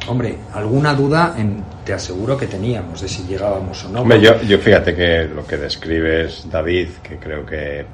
[0.07, 1.35] hombre, alguna duda
[1.85, 4.17] te aseguro que teníamos de si llegábamos o no.
[4.17, 7.87] yo, yo fíjate que lo que describes, David, que creo que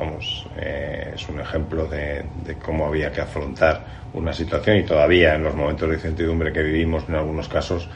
[0.00, 2.24] vamos, eh, es un ejemplo de,
[2.64, 3.84] cómo había que afrontar
[4.14, 7.86] una situación y todavía en los momentos de incertidumbre que vivimos en algunos casos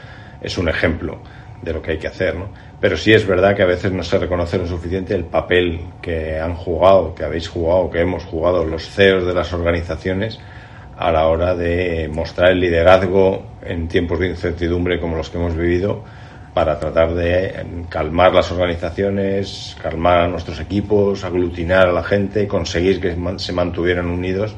[0.41, 1.19] es un ejemplo
[1.63, 2.51] de lo que hay que hacer, ¿no?
[2.79, 6.39] Pero sí es verdad que a veces no se reconoce lo suficiente el papel que
[6.39, 10.39] han jugado, que habéis jugado, que hemos jugado los CEOs de las organizaciones
[10.99, 15.57] a la hora de mostrar el liderazgo en tiempos de incertidumbre como los que hemos
[15.57, 16.05] vivido
[16.55, 23.01] para tratar de calmar las organizaciones, calmar a nuestros equipos, aglutinar a la gente, conseguir
[23.01, 24.55] que se mantuvieran unidos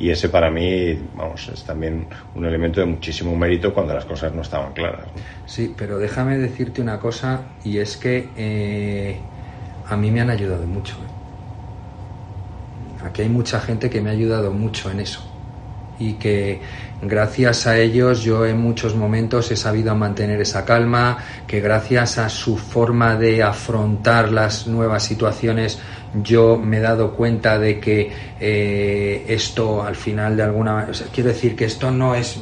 [0.00, 4.32] y ese para mí, vamos, es también un elemento de muchísimo mérito cuando las cosas
[4.32, 5.06] no estaban claras.
[5.44, 9.20] Sí, pero déjame decirte una cosa y es que eh,
[9.86, 10.94] a mí me han ayudado mucho.
[10.94, 11.10] ¿eh?
[13.04, 15.22] Aquí hay mucha gente que me ha ayudado mucho en eso
[15.98, 16.62] y que
[17.02, 22.28] gracias a ellos yo en muchos momentos he sabido mantener esa calma, que gracias a
[22.28, 25.78] su forma de afrontar las nuevas situaciones
[26.14, 31.28] yo me he dado cuenta de que eh, esto al final de alguna manera, quiero
[31.28, 32.38] decir que esto no es,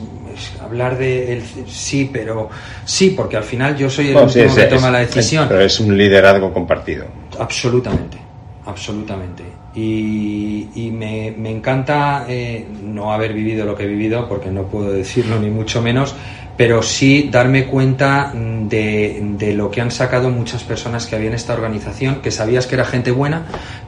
[0.62, 2.48] hablar de el, sí, pero
[2.84, 5.46] sí, porque al final yo soy el último que toma la decisión.
[5.48, 7.06] pero es un liderazgo compartido.
[7.38, 8.16] Absolutamente,
[8.64, 9.44] absolutamente
[9.80, 15.38] y, me, encanta eh, no haber vivido lo que he vivido, porque no puedo decirlo
[15.38, 16.14] ni mucho menos,
[16.56, 21.54] pero sí darme cuenta de, lo que han sacado muchas personas que había en esta
[21.54, 23.42] organización, que sabías que era gente buena,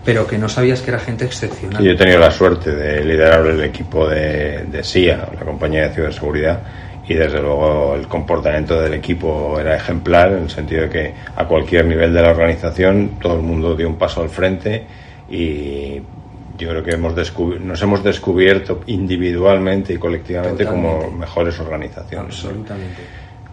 [0.05, 1.83] pero que no sabías que era gente excepcional.
[1.83, 5.95] yo he tenido la suerte de liderar el equipo de, de SIA, la compañía de
[5.95, 6.61] ciberseguridad,
[7.09, 11.45] y desde luego el comportamiento del equipo era ejemplar, en el sentido de que a
[11.47, 14.85] cualquier nivel de la organización todo el mundo dio un paso al frente
[15.31, 16.03] y
[16.59, 17.15] yo creo que hemos
[17.61, 22.35] nos hemos descubierto individualmente y colectivamente como mejores organizaciones.
[22.35, 23.03] Absolutamente.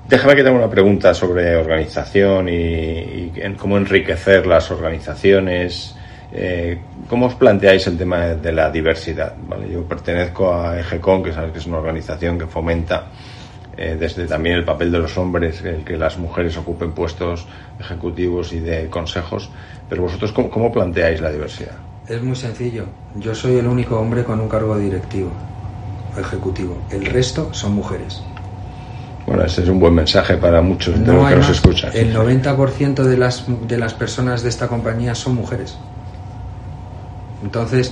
[0.07, 5.95] Déjame que tenga una pregunta sobre organización y, cómo enriquecer las organizaciones.
[6.32, 9.34] Eh, ¿Cómo os planteáis el tema de la diversidad?
[9.47, 9.69] ¿Vale?
[9.69, 13.07] Yo pertenezco a EGECON, que sabes que es una organización que fomenta
[13.78, 17.45] eh, desde también el papel de los hombres, el que las mujeres ocupen puestos
[17.80, 19.49] ejecutivos y de consejos.
[19.89, 21.75] Pero vosotros, ¿cómo, planteáis la diversidad?
[22.07, 22.85] Es muy sencillo.
[23.15, 25.31] Yo soy el único hombre con un cargo directivo,
[26.17, 26.77] ejecutivo.
[26.91, 28.21] El resto son mujeres.
[29.25, 31.91] Bueno, ese es un buen mensaje para muchos de los que nos escuchan.
[31.93, 35.77] El 90% de las, de las personas de esta compañía son mujeres.
[37.43, 37.91] Entonces,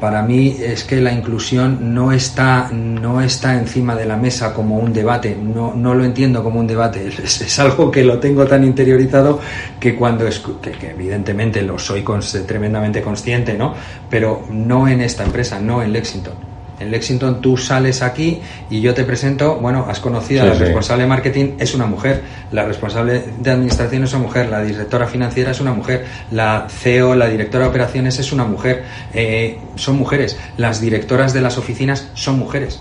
[0.00, 4.78] para mí es que la inclusión no está, no está encima de la mesa como
[4.78, 8.64] un debate, no, no lo entiendo como un debate, es, algo que lo tengo tan
[8.64, 9.40] interiorizado
[9.78, 12.04] que cuando es, que, evidentemente lo soy
[12.46, 13.74] tremendamente consciente, ¿no?
[14.08, 16.49] Pero no en esta empresa, no en Lexington
[16.80, 21.04] en Lexington tú sales aquí y yo te presento, bueno, has conocido a la responsable
[21.04, 25.50] de marketing, es una mujer, la responsable de administración es una mujer, la directora financiera
[25.50, 30.38] es una mujer, la CEO, la directora de operaciones es una mujer, eh, son mujeres,
[30.56, 32.80] las directoras de las oficinas son mujeres.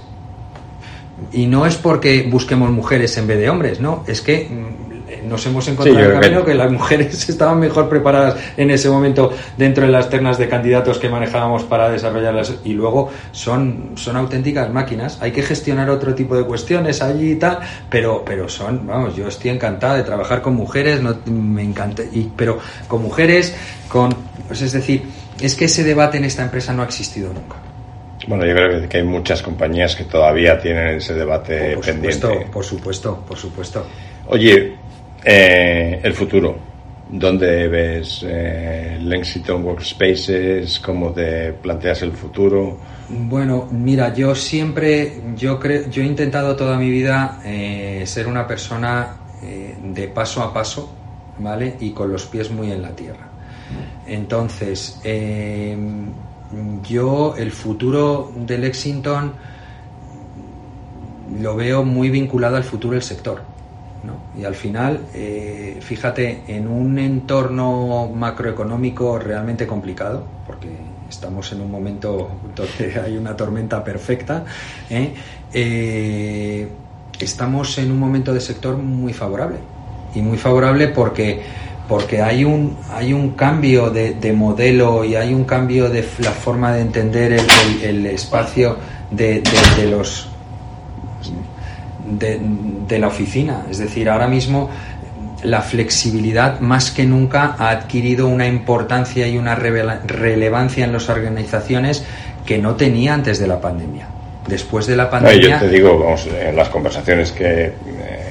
[1.34, 4.50] Y no es porque busquemos mujeres en vez de hombres, no, es que
[5.26, 6.54] nos hemos encontrado en el camino que...
[6.54, 11.10] las mujeres estaban mejor preparadas en ese momento dentro de las ternas de candidatos que
[11.10, 15.22] manejábamos para desarrollarlas y luego son, son auténticas máquinas.
[15.22, 17.60] Hay que gestionar otro tipo de cuestiones allí y tal,
[17.90, 22.32] pero, pero son, vamos, yo estoy encantada de trabajar con mujeres, no, me encanta, y,
[22.36, 23.56] pero con mujeres,
[23.88, 24.14] con,
[24.48, 25.04] pues es decir,
[25.40, 27.56] es que ese debate en esta empresa no ha existido nunca.
[28.28, 32.22] Bueno, yo creo que hay muchas compañías que todavía tienen ese debate por pendiente.
[32.22, 33.88] Supuesto, por supuesto, por supuesto.
[34.28, 34.76] Oye,
[35.24, 36.70] eh, el futuro.
[37.12, 40.80] ¿Dónde ves eh, Lexington Workspaces?
[40.80, 42.78] ¿Cómo te planteas el futuro?
[43.10, 48.46] Bueno, mira, yo siempre, yo creo, yo he intentado toda mi vida eh, ser una
[48.46, 50.94] persona eh, de paso a paso,
[51.40, 51.78] ¿vale?
[51.80, 53.28] Y con los pies muy en la tierra.
[54.06, 55.00] Entonces,
[56.88, 59.34] yo el futuro de Lexington
[61.40, 63.59] lo veo muy vinculado al futuro del sector.
[64.38, 70.70] Y al final, eh, fíjate, en un entorno macroeconómico realmente complicado, porque
[71.10, 74.46] estamos en un momento donde hay una tormenta perfecta,
[74.90, 75.14] ¿eh?
[75.54, 76.68] Eh,
[77.20, 79.58] estamos en un momento de sector muy favorable.
[80.16, 81.42] Y muy favorable porque,
[81.88, 86.74] porque hay, un, hay un cambio de, modelo y hay un cambio de la forma
[86.74, 87.40] de entender
[87.84, 88.78] el, espacio
[89.12, 89.44] de
[89.92, 90.29] los
[92.10, 93.66] de, la oficina.
[93.70, 94.70] Es decir, ahora mismo
[95.44, 102.04] la flexibilidad más que nunca ha adquirido una importancia y una relevancia en las organizaciones
[102.46, 104.08] que no tenía antes de la pandemia.
[104.48, 105.50] Después de la pandemia.
[105.50, 107.74] yo te digo, vamos, en las conversaciones que, eh,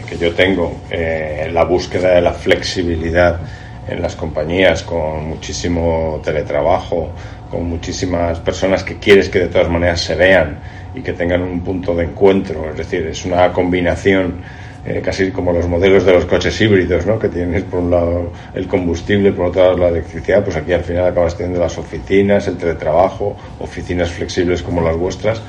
[0.06, 3.38] que yo tengo, eh, la búsqueda de la flexibilidad
[3.86, 7.10] en las compañías con muchísimo teletrabajo,
[7.50, 10.58] con muchísimas personas que quieres que de todas maneras se vean
[10.98, 12.70] y que tengan un punto de encuentro.
[12.70, 14.42] Es decir, es una combinación
[14.84, 17.18] eh, casi como los modelos de los coches híbridos, ¿no?
[17.18, 20.82] que tienes por un lado el combustible, por otro lado la electricidad, pues aquí al
[20.82, 25.42] final acabas teniendo las oficinas, el teletrabajo, oficinas flexibles como las vuestras.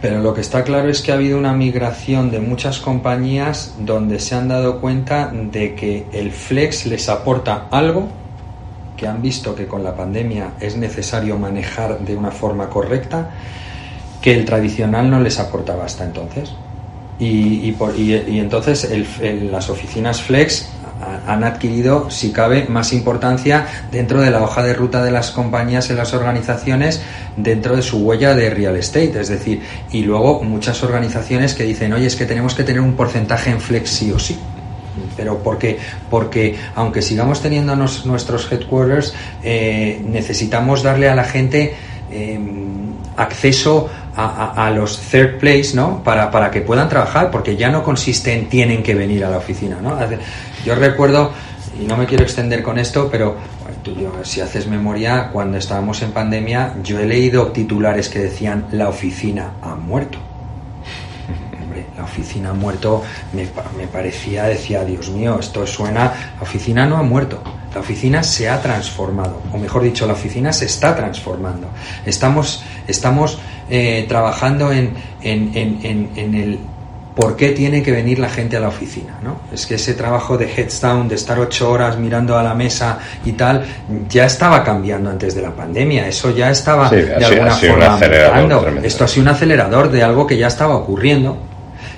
[0.00, 4.18] Pero lo que está claro es que ha habido una migración de muchas compañías donde
[4.18, 8.08] se han dado cuenta de que el flex les aporta algo
[8.96, 13.30] que han visto que con la pandemia es necesario manejar de una forma correcta
[14.24, 16.50] que el tradicional no les aportaba hasta entonces.
[17.18, 20.70] Y, y, entonces las oficinas Flex
[21.26, 25.90] han adquirido, si cabe, más importancia dentro de la hoja de ruta de las compañías
[25.90, 27.02] en las organizaciones,
[27.36, 29.20] dentro de su huella de real estate.
[29.20, 29.60] Es decir,
[29.92, 33.60] y luego muchas organizaciones que dicen, oye, es que tenemos que tener un porcentaje en
[33.60, 34.38] Flex sí o sí.
[35.18, 35.76] Pero porque,
[36.08, 39.12] porque aunque sigamos teniendo nuestros headquarters,
[39.42, 41.74] eh, necesitamos darle a la gente
[42.10, 46.02] em, acceso a, los third place, ¿no?
[46.02, 49.38] Para, para que puedan trabajar, porque ya no consiste en tienen que venir a la
[49.38, 49.98] oficina, ¿no?
[50.64, 51.32] Yo recuerdo,
[51.80, 53.36] y no me quiero extender con esto, pero
[54.22, 59.54] si haces memoria, cuando estábamos en pandemia, yo he leído titulares que decían la oficina
[59.60, 60.18] ha muerto.
[61.62, 63.02] Hombre, la oficina ha muerto,
[63.32, 66.04] me, me parecía, decía, Dios mío, esto suena,
[66.36, 67.42] la oficina no ha muerto
[67.74, 71.68] la oficina se ha transformado, o mejor dicho, la oficina se está transformando.
[72.06, 76.58] Estamos, estamos eh, trabajando en, en, el
[77.16, 79.40] por qué tiene que venir la gente a la oficina, ¿no?
[79.52, 82.98] Es que ese trabajo de heads down, de estar ocho horas mirando a la mesa
[83.24, 83.64] y tal,
[84.08, 86.06] ya estaba cambiando antes de la pandemia.
[86.06, 87.98] Eso ya estaba de alguna forma
[88.82, 91.38] Esto ha sido un acelerador de algo que ya estaba ocurriendo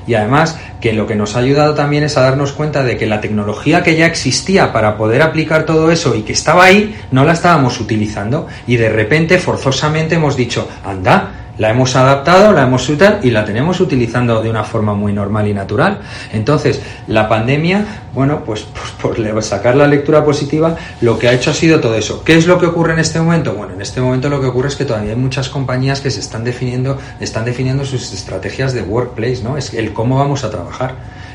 [0.07, 3.07] y además que lo que nos ha ayudado también es a darnos cuenta de que
[3.07, 7.25] la tecnología que ya existía para poder aplicar todo eso y que estaba ahí, no
[7.25, 8.47] la estábamos utilizando.
[8.67, 13.45] Y de repente forzosamente hemos dicho, anda, la hemos adaptado, la hemos usado y la
[13.45, 16.01] tenemos utilizando de una forma muy normal y natural.
[16.33, 17.85] Entonces, la pandemia,
[18.15, 21.95] bueno, pues, pues por sacar la lectura positiva, lo que ha hecho ha sido todo
[21.95, 22.23] eso.
[22.25, 23.55] ¿Qué es lo que ocurre en este momento?
[23.55, 26.21] Bueno, en este momento lo que ocurre es que todavía hay muchas compañías que se
[26.21, 29.57] están definiendo, están definiendo sus estrategias de workplace, ¿no?
[29.57, 30.95] Es el cómo vamos a trabajar.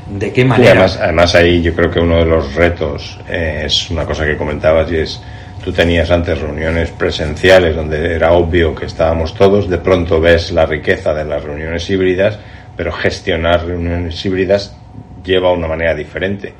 [0.09, 0.85] ¿De qué manera?
[0.99, 4.91] además, ahí yo creo que uno de los retos eh, es una cosa que comentabas
[4.91, 5.21] y es
[5.63, 10.65] Tú tenías antes reuniones presenciales donde era obvio que estábamos todos, de pronto ves la
[10.65, 12.39] riqueza de las reuniones híbridas,
[12.75, 14.75] pero gestionar reuniones híbridas
[15.23, 16.51] lleva una manera diferente.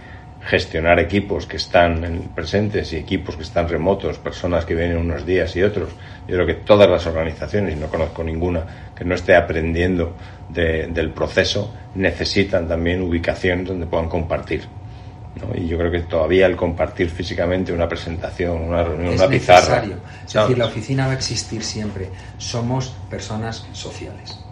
[0.43, 5.55] Gestionar equipos que están presentes y equipos que están remotos, personas que vienen unos días
[5.55, 5.89] y otros.
[6.27, 10.15] Yo creo que todas las organizaciones, y no conozco ninguna que no esté aprendiendo
[10.49, 14.61] del proceso, necesitan también ubicaciones donde puedan compartir.
[15.55, 19.83] Y yo creo que todavía el compartir físicamente una presentación, una reunión, una pizarra.
[20.25, 22.11] Es decir, la oficina va a existir siempre.
[22.37, 24.45] Somos personas sociales.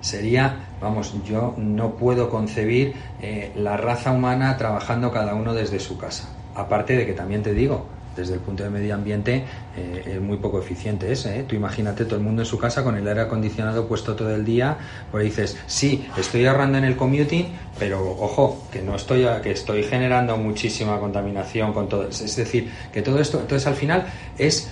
[0.00, 5.96] Sería, vamos, yo no puedo concebir eh, la raza humana trabajando cada uno desde su
[5.96, 6.28] casa.
[6.54, 9.44] Aparte de que también te digo, desde el punto de medio ambiente
[9.76, 11.40] eh, es muy poco eficiente ese.
[11.40, 11.44] ¿eh?
[11.44, 14.44] Tú imagínate todo el mundo en su casa con el aire acondicionado puesto todo el
[14.44, 14.76] día,
[15.10, 19.84] pues dices, sí, estoy ahorrando en el commuting, pero ojo, que no estoy, que estoy
[19.84, 22.08] generando muchísima contaminación con todo.
[22.08, 24.06] Es decir, que todo esto, entonces al final
[24.38, 24.70] es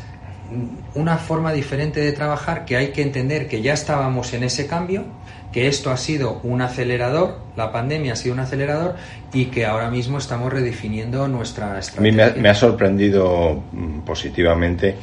[0.94, 5.04] una forma diferente de trabajar que hay que entender que ya estábamos en ese cambio
[5.52, 8.94] que esto ha sido un acelerador, la pandemia ha sido un acelerador
[9.32, 12.26] y que ahora mismo estamos redefiniendo nuestra estrategia.
[12.26, 14.94] A mí me ha, sorprendido mm, positivamente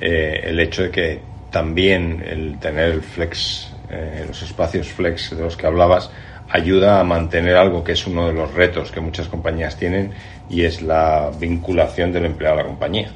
[0.00, 5.42] eh, el hecho de que también el tener el flex, eh, los espacios flex de
[5.42, 6.10] los que hablabas,
[6.48, 10.12] ayuda a mantener algo que es uno de los retos que muchas compañías tienen
[10.50, 13.10] y es la vinculación del empleado a la compañía.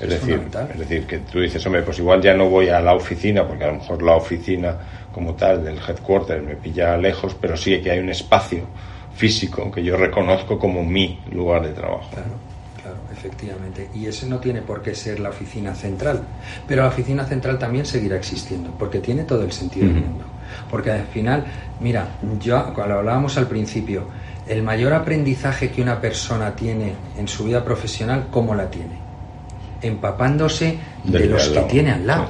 [0.00, 0.40] Es, decir,
[0.72, 3.64] es decir, que tú dices, hombre, pues igual ya no voy a la oficina, porque
[3.64, 4.76] a lo mejor la oficina
[5.12, 8.66] como tal del headquarter me pilla lejos, pero sí que hay un espacio
[9.14, 12.10] físico que yo reconozco como mi lugar de trabajo.
[12.10, 12.34] Claro,
[12.82, 13.88] claro, efectivamente.
[13.94, 16.22] Y ese no tiene por qué ser la oficina central,
[16.66, 20.24] pero la oficina central también seguirá existiendo, porque tiene todo el sentido del mundo.
[20.68, 21.44] Porque al final,
[21.80, 22.08] mira,
[22.40, 24.08] yo cuando hablábamos al principio,
[24.48, 29.03] el mayor aprendizaje que una persona tiene en su vida profesional, ¿cómo la tiene?
[29.84, 32.28] Empapándose de los que tiene al lado.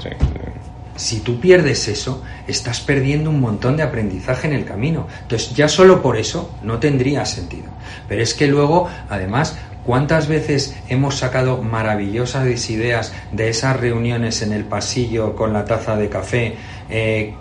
[0.97, 5.09] Si tú pierdes eso, estás perdiendo un montón de aprendizaje en el camino.
[5.23, 7.67] Entonces, ya solo por eso no tendría sentido.
[8.09, 14.53] Pero es que luego, además, ¿cuántas veces hemos sacado maravillosas ideas de esas reuniones en
[14.53, 16.55] el pasillo con la taza de café,
[16.89, 17.35] eh,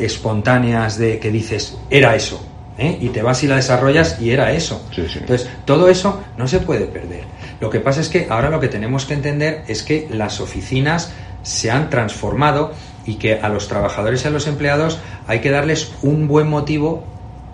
[0.00, 2.44] espontáneas, de que dices, era eso,
[2.78, 2.96] ¿eh?
[3.00, 4.82] y te vas y la desarrollas y era eso.
[4.96, 7.24] Entonces, todo eso no se puede perder.
[7.60, 11.12] Lo que pasa es que ahora lo que tenemos que entender es que las oficinas
[11.42, 12.72] se han transformado
[13.04, 17.04] y que a los trabajadores y a los empleados hay que darles un buen motivo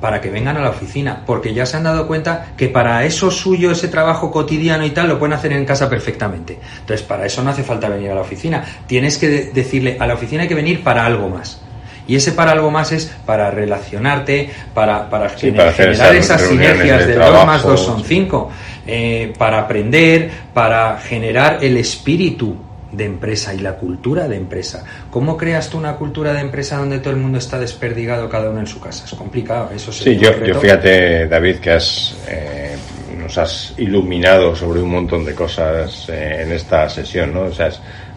[0.00, 3.30] para que vengan a la oficina, porque ya se han dado cuenta que para eso
[3.30, 6.58] suyo, ese trabajo cotidiano y tal, lo pueden hacer en casa perfectamente.
[6.80, 8.62] Entonces, para eso no hace falta venir a la oficina.
[8.86, 11.62] Tienes que decirle, a la oficina hay que venir para algo más.
[12.06, 17.46] Y ese para algo más es para relacionarte, para, para, generar esas sinergias de, 2
[17.46, 18.50] más 2 son 5,
[18.86, 22.56] eh, para aprender, para generar el espíritu
[22.96, 24.84] de empresa y la cultura de empresa.
[25.10, 28.60] ¿Cómo creas tú una cultura de empresa donde todo el mundo está desperdigado cada uno
[28.60, 29.04] en su casa?
[29.04, 32.76] Es complicado, eso Sí, yo, yo, fíjate, David, que has, eh,
[33.18, 37.42] nos has iluminado sobre un montón de cosas eh, en esta sesión, ¿no?
[37.42, 37.70] O sea,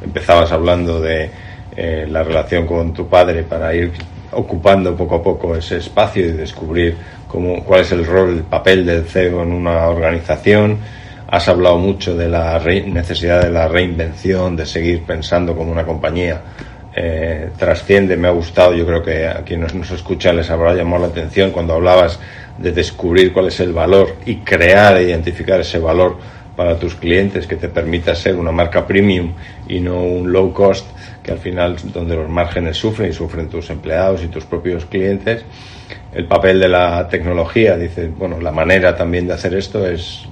[0.04, 1.30] empezabas hablando de
[1.76, 3.92] eh, la relación con tu padre para ir
[4.32, 6.98] ocupando poco a poco ese espacio y descubrir
[7.28, 10.78] cómo, cuál es el rol, el papel del CEO en una organización.
[11.30, 16.42] Has hablado mucho de la necesidad de la reinvención, de seguir pensando como una compañía
[16.96, 18.16] eh, trasciende.
[18.18, 21.52] Me ha gustado, yo creo que a quienes nos escuchan les habrá llamado la atención
[21.52, 22.20] cuando hablabas
[22.58, 26.18] de descubrir cuál es el valor y crear e identificar ese valor
[26.58, 29.32] para tus clientes que te permita ser una marca premium
[29.70, 30.88] y no un low cost
[31.22, 35.46] que al final donde los márgenes sufren y sufren tus empleados y tus propios clientes.
[36.12, 40.24] El papel de la tecnología, dice, bueno, la manera también de hacer esto es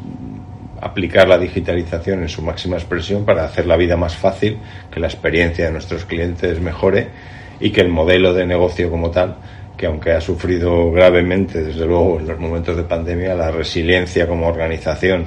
[0.82, 4.58] aplicar la digitalización en su máxima expresión para hacer la vida más fácil,
[4.92, 7.08] que la experiencia de nuestros clientes mejore
[7.60, 9.36] y que el modelo de negocio como tal,
[9.78, 14.48] que aunque ha sufrido gravemente, desde luego, en los momentos de pandemia, la resiliencia como
[14.48, 15.26] organización,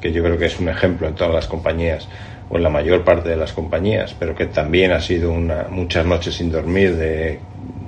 [0.00, 2.08] que yo creo que es un ejemplo en todas las compañías,
[2.48, 6.04] o en la mayor parte de las compañías, pero que también ha sido una, muchas
[6.04, 7.38] noches sin dormir de,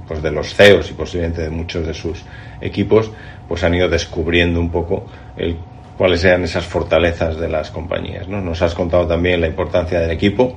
[0.07, 2.23] pues de los CEOs y posiblemente de muchos de sus
[2.61, 3.11] equipos,
[3.49, 5.07] pues han ido descubriendo un poco
[5.37, 5.57] el,
[5.97, 8.29] cuáles eran esas fortalezas de las compañías.
[8.29, 8.41] ¿no?
[8.41, 10.57] Nos has contado también la importancia del equipo,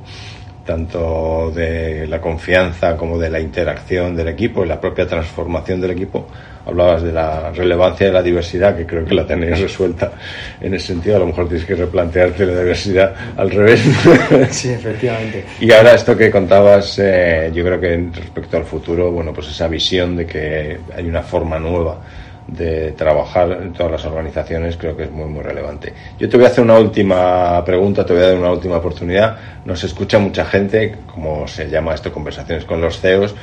[0.66, 5.92] tanto de la confianza como de la interacción del equipo y la propia transformación del
[5.92, 6.28] equipo.
[6.66, 10.14] Hablabas de la relevancia de la diversidad, que creo que la tenéis resuelta
[10.60, 11.18] en ese sentido.
[11.18, 13.84] A lo mejor tienes que replantearte la diversidad al revés.
[14.50, 15.46] Sí, efectivamente.
[15.60, 19.68] y ahora esto que contabas, eh, yo creo que respecto al futuro, bueno, pues esa
[19.68, 22.00] visión de que hay una forma nueva
[22.48, 25.94] de trabajar en todas las organizaciones creo que es muy muy relevante.
[26.20, 29.38] Yo te voy a hacer una última pregunta, te voy a dar una última oportunidad.
[29.66, 33.34] Nos escucha mucha gente, como se llama esto, conversaciones con los CEOs.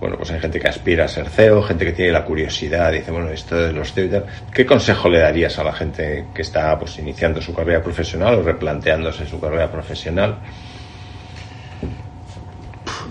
[0.00, 3.10] Bueno, pues hay gente que aspira a ser CEO, gente que tiene la curiosidad, dice,
[3.10, 4.26] bueno, esto de los CEOs y tal.
[4.52, 8.42] ¿Qué consejo le darías a la gente que está pues iniciando su carrera profesional o
[8.42, 10.38] replanteándose su carrera profesional?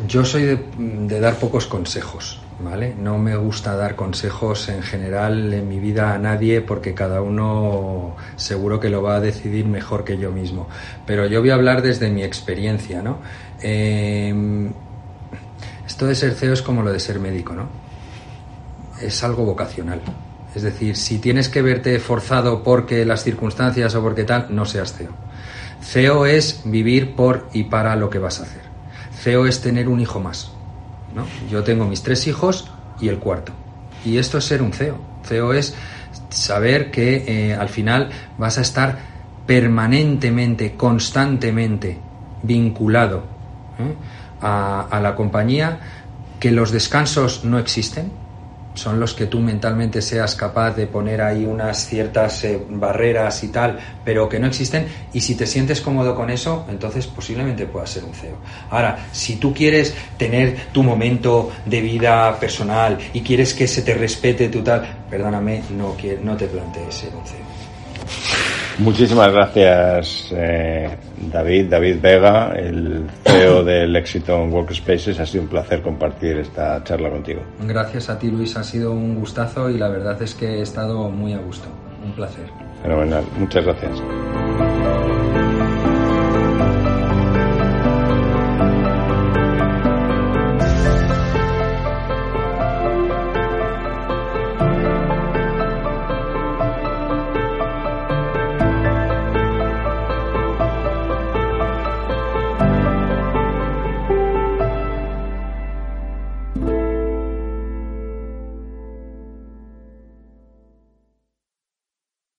[0.08, 2.96] Yo soy de dar pocos consejos ¿vale?
[2.98, 8.16] No me gusta dar consejos en general en mi vida a nadie porque cada uno
[8.36, 10.68] seguro que lo va a decidir mejor que yo mismo.
[11.06, 13.18] Pero yo voy a hablar desde mi experiencia, ¿no?
[13.62, 14.72] Em,
[15.86, 17.68] esto de ser CEO es como lo de ser médico, ¿no?
[19.02, 20.02] Es algo vocacional.
[20.56, 24.94] Es decir, si tienes que verte forzado porque las circunstancias o porque tal, no seas
[24.94, 25.12] CEO.
[25.82, 28.62] CEO es vivir por y para lo que vas a hacer.
[29.22, 30.54] CEO es tener un hijo más
[31.50, 33.52] yo tengo mis tres hijos y el cuarto.
[34.06, 34.98] Y esto es ser un CEO.
[35.24, 35.76] CEO es
[36.30, 39.00] saber que eh, al final vas a estar
[39.46, 42.00] permanentemente, constantemente
[42.42, 43.24] vinculado
[43.80, 43.96] ¿eh?
[44.42, 45.80] a la compañía,
[46.40, 48.12] que los descansos no existen,
[48.74, 53.50] son los que tú mentalmente seas capaz de poner ahí unas ciertas eh, barreras y
[53.50, 54.88] tal, pero que no existen.
[55.14, 58.38] Y si te sientes cómodo con eso, entonces posiblemente puedas ser un CEO.
[58.70, 63.94] Ahora, si tú quieres tener tu momento de vida personal y quieres que se te
[63.94, 67.63] respete tu tal, perdóname, no, no te plantees ser un CEO.
[68.80, 70.90] Muchísimas gracias, eh,
[71.32, 75.20] David, David Vega, el CEO del Éxito Workspaces.
[75.20, 77.42] Ha sido un placer compartir esta charla contigo.
[77.62, 78.58] Gracias a ti, Luis.
[78.58, 81.68] Ha sido un gustazo y la verdad es que he estado muy a gusto.
[82.04, 82.46] Un placer.
[82.82, 83.24] Fenomenal.
[83.38, 84.02] Muchas gracias.